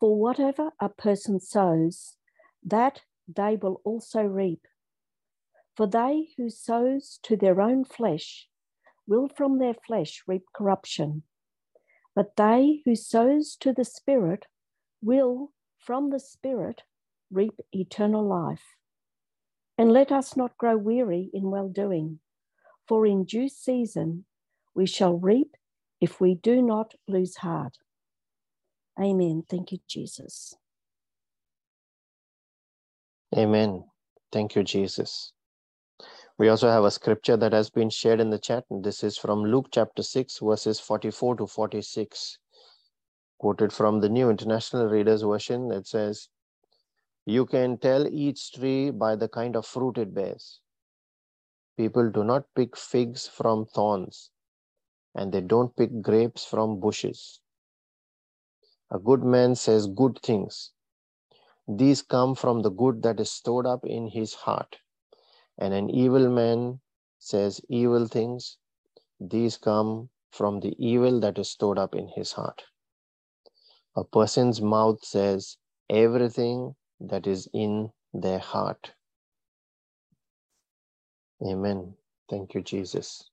For 0.00 0.16
whatever 0.16 0.70
a 0.80 0.88
person 0.88 1.38
sows, 1.38 2.16
that 2.64 3.02
they 3.28 3.56
will 3.60 3.82
also 3.84 4.22
reap. 4.22 4.66
For 5.76 5.86
they 5.86 6.28
who 6.38 6.48
sows 6.48 7.18
to 7.24 7.36
their 7.36 7.60
own 7.60 7.84
flesh 7.84 8.48
will 9.06 9.28
from 9.28 9.58
their 9.58 9.74
flesh 9.74 10.22
reap 10.26 10.44
corruption. 10.54 11.24
But 12.14 12.36
they 12.36 12.80
who 12.86 12.96
sows 12.96 13.54
to 13.60 13.74
the 13.74 13.84
Spirit 13.84 14.46
will 15.02 15.52
from 15.78 16.08
the 16.08 16.20
Spirit 16.20 16.84
reap 17.30 17.60
eternal 17.70 18.26
life. 18.26 18.64
And 19.76 19.92
let 19.92 20.10
us 20.10 20.38
not 20.38 20.56
grow 20.56 20.78
weary 20.78 21.28
in 21.34 21.50
well 21.50 21.68
doing, 21.68 22.20
for 22.88 23.04
in 23.04 23.24
due 23.24 23.50
season 23.50 24.24
we 24.74 24.86
shall 24.86 25.18
reap 25.18 25.54
if 26.04 26.20
we 26.20 26.34
do 26.34 26.60
not 26.60 26.92
lose 27.08 27.36
heart. 27.36 27.78
Amen. 29.00 29.42
Thank 29.48 29.72
you, 29.72 29.78
Jesus. 29.88 30.54
Amen. 33.34 33.84
Thank 34.30 34.54
you, 34.54 34.62
Jesus. 34.62 35.32
We 36.36 36.50
also 36.50 36.68
have 36.68 36.84
a 36.84 36.90
scripture 36.90 37.38
that 37.38 37.54
has 37.54 37.70
been 37.70 37.88
shared 37.88 38.20
in 38.20 38.28
the 38.28 38.38
chat, 38.38 38.64
and 38.70 38.84
this 38.84 39.02
is 39.02 39.16
from 39.16 39.44
Luke 39.44 39.68
chapter 39.72 40.02
6, 40.02 40.40
verses 40.42 40.78
44 40.78 41.36
to 41.36 41.46
46. 41.46 42.38
Quoted 43.38 43.72
from 43.72 44.00
the 44.00 44.10
New 44.10 44.28
International 44.28 44.86
Reader's 44.86 45.22
Version, 45.22 45.72
it 45.72 45.86
says, 45.86 46.28
You 47.24 47.46
can 47.46 47.78
tell 47.78 48.06
each 48.06 48.52
tree 48.52 48.90
by 48.90 49.16
the 49.16 49.28
kind 49.28 49.56
of 49.56 49.64
fruit 49.64 49.96
it 49.96 50.12
bears. 50.12 50.60
People 51.78 52.10
do 52.10 52.24
not 52.24 52.44
pick 52.54 52.76
figs 52.76 53.26
from 53.26 53.64
thorns, 53.64 54.30
and 55.14 55.32
they 55.32 55.40
don't 55.40 55.74
pick 55.76 56.02
grapes 56.02 56.44
from 56.44 56.80
bushes. 56.80 57.40
A 58.90 58.98
good 58.98 59.22
man 59.22 59.54
says 59.54 59.86
good 59.86 60.18
things. 60.22 60.72
These 61.66 62.02
come 62.02 62.34
from 62.34 62.62
the 62.62 62.70
good 62.70 63.02
that 63.02 63.20
is 63.20 63.30
stored 63.30 63.66
up 63.66 63.84
in 63.84 64.08
his 64.08 64.34
heart. 64.34 64.76
And 65.58 65.72
an 65.72 65.88
evil 65.90 66.28
man 66.28 66.80
says 67.18 67.60
evil 67.68 68.06
things. 68.06 68.58
These 69.20 69.56
come 69.56 70.10
from 70.30 70.60
the 70.60 70.74
evil 70.78 71.20
that 71.20 71.38
is 71.38 71.50
stored 71.50 71.78
up 71.78 71.94
in 71.94 72.08
his 72.08 72.32
heart. 72.32 72.62
A 73.96 74.04
person's 74.04 74.60
mouth 74.60 75.04
says 75.04 75.56
everything 75.88 76.74
that 77.00 77.26
is 77.26 77.48
in 77.54 77.90
their 78.12 78.40
heart. 78.40 78.92
Amen. 81.46 81.94
Thank 82.28 82.54
you, 82.54 82.62
Jesus. 82.62 83.30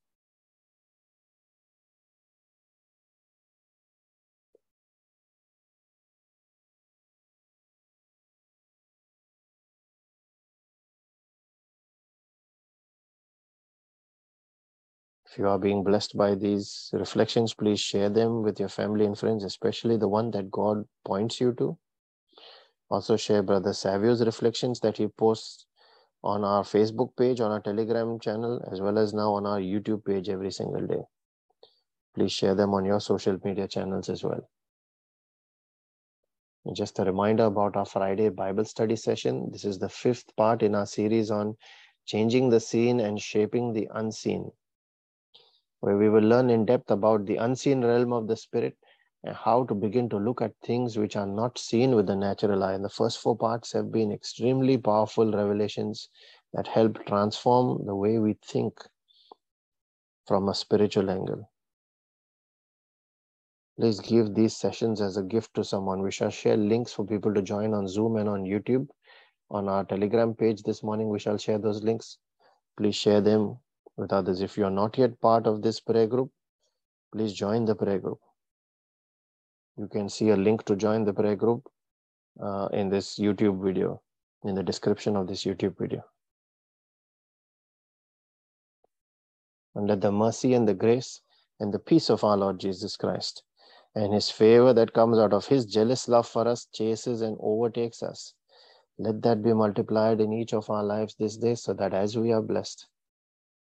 If 15.32 15.38
you 15.38 15.48
are 15.48 15.58
being 15.58 15.82
blessed 15.82 16.18
by 16.18 16.36
these 16.36 16.90
reflections, 16.92 17.54
please 17.54 17.80
share 17.80 18.10
them 18.10 18.42
with 18.44 18.60
your 18.60 18.68
family 18.68 19.06
and 19.06 19.18
friends, 19.18 19.46
especially 19.46 19.96
the 19.96 20.10
one 20.10 20.30
that 20.32 20.52
God 20.52 20.84
points 21.06 21.40
you 21.40 21.54
to. 21.54 21.78
Also, 22.90 23.16
share 23.16 23.42
Brother 23.42 23.72
Savio's 23.72 24.26
reflections 24.26 24.82
that 24.82 24.98
he 24.98 25.08
posts 25.08 25.68
on 26.22 26.44
our 26.44 26.64
Facebook 26.64 27.16
page, 27.16 27.40
on 27.40 27.50
our 27.50 27.62
Telegram 27.62 28.20
channel, 28.20 28.62
as 28.70 28.82
well 28.82 29.00
as 29.00 29.14
now 29.14 29.34
on 29.36 29.46
our 29.46 29.62
YouTube 29.62 30.04
page 30.04 30.28
every 30.28 30.52
single 30.52 30.86
day. 30.86 31.02
Please 32.14 32.34
share 32.34 32.54
them 32.54 32.74
on 32.74 32.84
your 32.84 33.00
social 33.00 33.38
media 33.46 33.70
channels 33.70 34.10
as 34.10 34.26
well. 34.26 34.50
And 36.66 36.76
just 36.76 37.00
a 37.00 37.06
reminder 37.06 37.46
about 37.46 37.78
our 37.78 37.86
Friday 37.86 38.28
Bible 38.28 38.66
study 38.66 38.98
session. 38.98 39.50
This 39.50 39.64
is 39.64 39.80
the 39.80 39.88
fifth 39.88 40.36
part 40.36 40.62
in 40.62 40.76
our 40.76 40.86
series 40.86 41.32
on 41.32 41.56
changing 42.06 42.50
the 42.50 42.60
seen 42.60 43.00
and 43.00 43.18
shaping 43.18 43.72
the 43.72 43.88
unseen 43.94 44.52
where 45.82 45.98
we 45.98 46.10
will 46.10 46.24
learn 46.24 46.50
in 46.50 46.66
depth 46.66 46.90
about 46.90 47.26
the 47.26 47.36
unseen 47.36 47.84
realm 47.84 48.14
of 48.14 48.28
the 48.28 48.36
spirit 48.36 48.78
and 49.24 49.36
how 49.36 49.64
to 49.66 49.76
begin 49.76 50.10
to 50.10 50.18
look 50.18 50.42
at 50.42 50.54
things 50.64 50.98
which 50.98 51.16
are 51.16 51.28
not 51.28 51.58
seen 51.58 51.96
with 51.96 52.08
the 52.08 52.16
natural 52.16 52.64
eye. 52.64 52.74
And 52.74 52.86
the 52.86 52.90
first 52.90 53.20
four 53.20 53.36
parts 53.36 53.72
have 53.74 53.92
been 53.92 54.12
extremely 54.12 54.78
powerful 54.78 55.32
revelations 55.32 56.10
that 56.54 56.68
help 56.68 57.06
transform 57.06 57.86
the 57.86 57.96
way 57.96 58.18
we 58.18 58.34
think 58.46 58.80
from 60.28 60.50
a 60.50 60.56
spiritual 60.56 61.10
angle. 61.10 61.50
Please 63.80 64.00
give 64.00 64.36
these 64.36 64.56
sessions 64.56 65.02
as 65.02 65.18
a 65.18 65.24
gift 65.24 65.54
to 65.56 65.64
someone. 65.64 66.02
We 66.02 66.12
shall 66.12 66.30
share 66.30 66.58
links 66.58 66.94
for 66.94 67.06
people 67.06 67.34
to 67.34 67.42
join 67.42 67.74
on 67.74 67.88
Zoom 67.88 68.18
and 68.18 68.30
on 68.30 68.44
YouTube. 68.44 68.88
On 69.50 69.68
our 69.68 69.84
Telegram 69.84 70.36
page 70.36 70.62
this 70.64 70.84
morning, 70.84 71.10
we 71.10 71.20
shall 71.20 71.38
share 71.38 71.58
those 71.58 71.82
links. 71.82 72.18
Please 72.78 72.96
share 72.96 73.22
them 73.22 73.58
with 74.02 74.12
others. 74.12 74.42
If 74.42 74.58
you 74.58 74.66
are 74.66 74.78
not 74.82 74.98
yet 74.98 75.22
part 75.22 75.46
of 75.48 75.62
this 75.62 75.80
prayer 75.80 76.08
group, 76.08 76.32
please 77.14 77.34
join 77.34 77.66
the 77.66 77.76
prayer 77.76 78.00
group. 78.00 78.20
You 79.78 79.88
can 79.88 80.10
see 80.10 80.30
a 80.30 80.36
link 80.36 80.66
to 80.66 80.76
join 80.76 81.06
the 81.06 81.14
prayer 81.14 81.36
group 81.36 81.68
uh, 82.44 82.68
in 82.74 82.90
this 82.90 83.20
YouTube 83.20 83.64
video, 83.64 84.02
in 84.44 84.56
the 84.56 84.64
description 84.64 85.16
of 85.16 85.28
this 85.28 85.44
YouTube 85.44 85.78
video. 85.78 86.04
And 89.76 89.88
let 89.88 90.02
the 90.02 90.12
mercy 90.12 90.54
and 90.54 90.68
the 90.68 90.74
grace 90.74 91.22
and 91.60 91.74
the 91.74 91.80
peace 91.80 92.10
of 92.10 92.24
our 92.24 92.36
Lord 92.36 92.60
Jesus 92.60 92.98
Christ 92.98 93.44
and 93.96 94.14
his 94.14 94.30
favor 94.30 94.74
that 94.74 94.94
comes 94.94 95.18
out 95.18 95.34
of 95.34 95.48
his 95.48 95.66
jealous 95.66 96.08
love 96.08 96.28
for 96.28 96.48
us 96.48 96.68
chases 96.74 97.22
and 97.22 97.38
overtakes 97.40 98.02
us. 98.02 98.34
Let 98.98 99.22
that 99.24 99.44
be 99.44 99.54
multiplied 99.54 100.22
in 100.22 100.34
each 100.34 100.54
of 100.54 100.70
our 100.70 100.84
lives 100.84 101.16
this 101.20 101.38
day 101.38 101.56
so 101.56 101.74
that 101.74 101.94
as 101.94 102.18
we 102.18 102.32
are 102.32 102.42
blessed, 102.42 102.88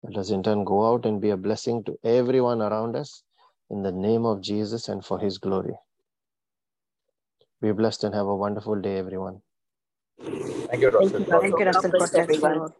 let 0.04 0.16
us 0.18 0.30
in 0.30 0.42
turn 0.42 0.64
go 0.64 0.86
out 0.92 1.06
and 1.06 1.20
be 1.20 1.30
a 1.30 1.36
blessing 1.36 1.84
to 1.84 1.98
everyone 2.04 2.62
around 2.62 2.96
us 2.96 3.22
in 3.70 3.82
the 3.82 3.92
name 3.92 4.26
of 4.26 4.40
Jesus 4.42 4.88
and 4.88 5.04
for 5.04 5.18
his 5.18 5.38
glory. 5.38 5.74
Be 7.60 7.72
blessed 7.72 8.04
and 8.04 8.14
have 8.14 8.26
a 8.26 8.36
wonderful 8.36 8.80
day, 8.80 8.98
everyone. 8.98 9.42
Thank 10.68 10.82
you, 10.82 10.90
Russell. 10.90 11.24
Thank 11.40 11.58
you, 11.58 11.66
Russell. 11.66 11.92
God 11.92 12.08
bless 12.08 12.14
you. 12.16 12.72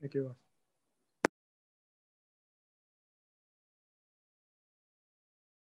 Thank 0.00 0.14
you. 0.14 0.36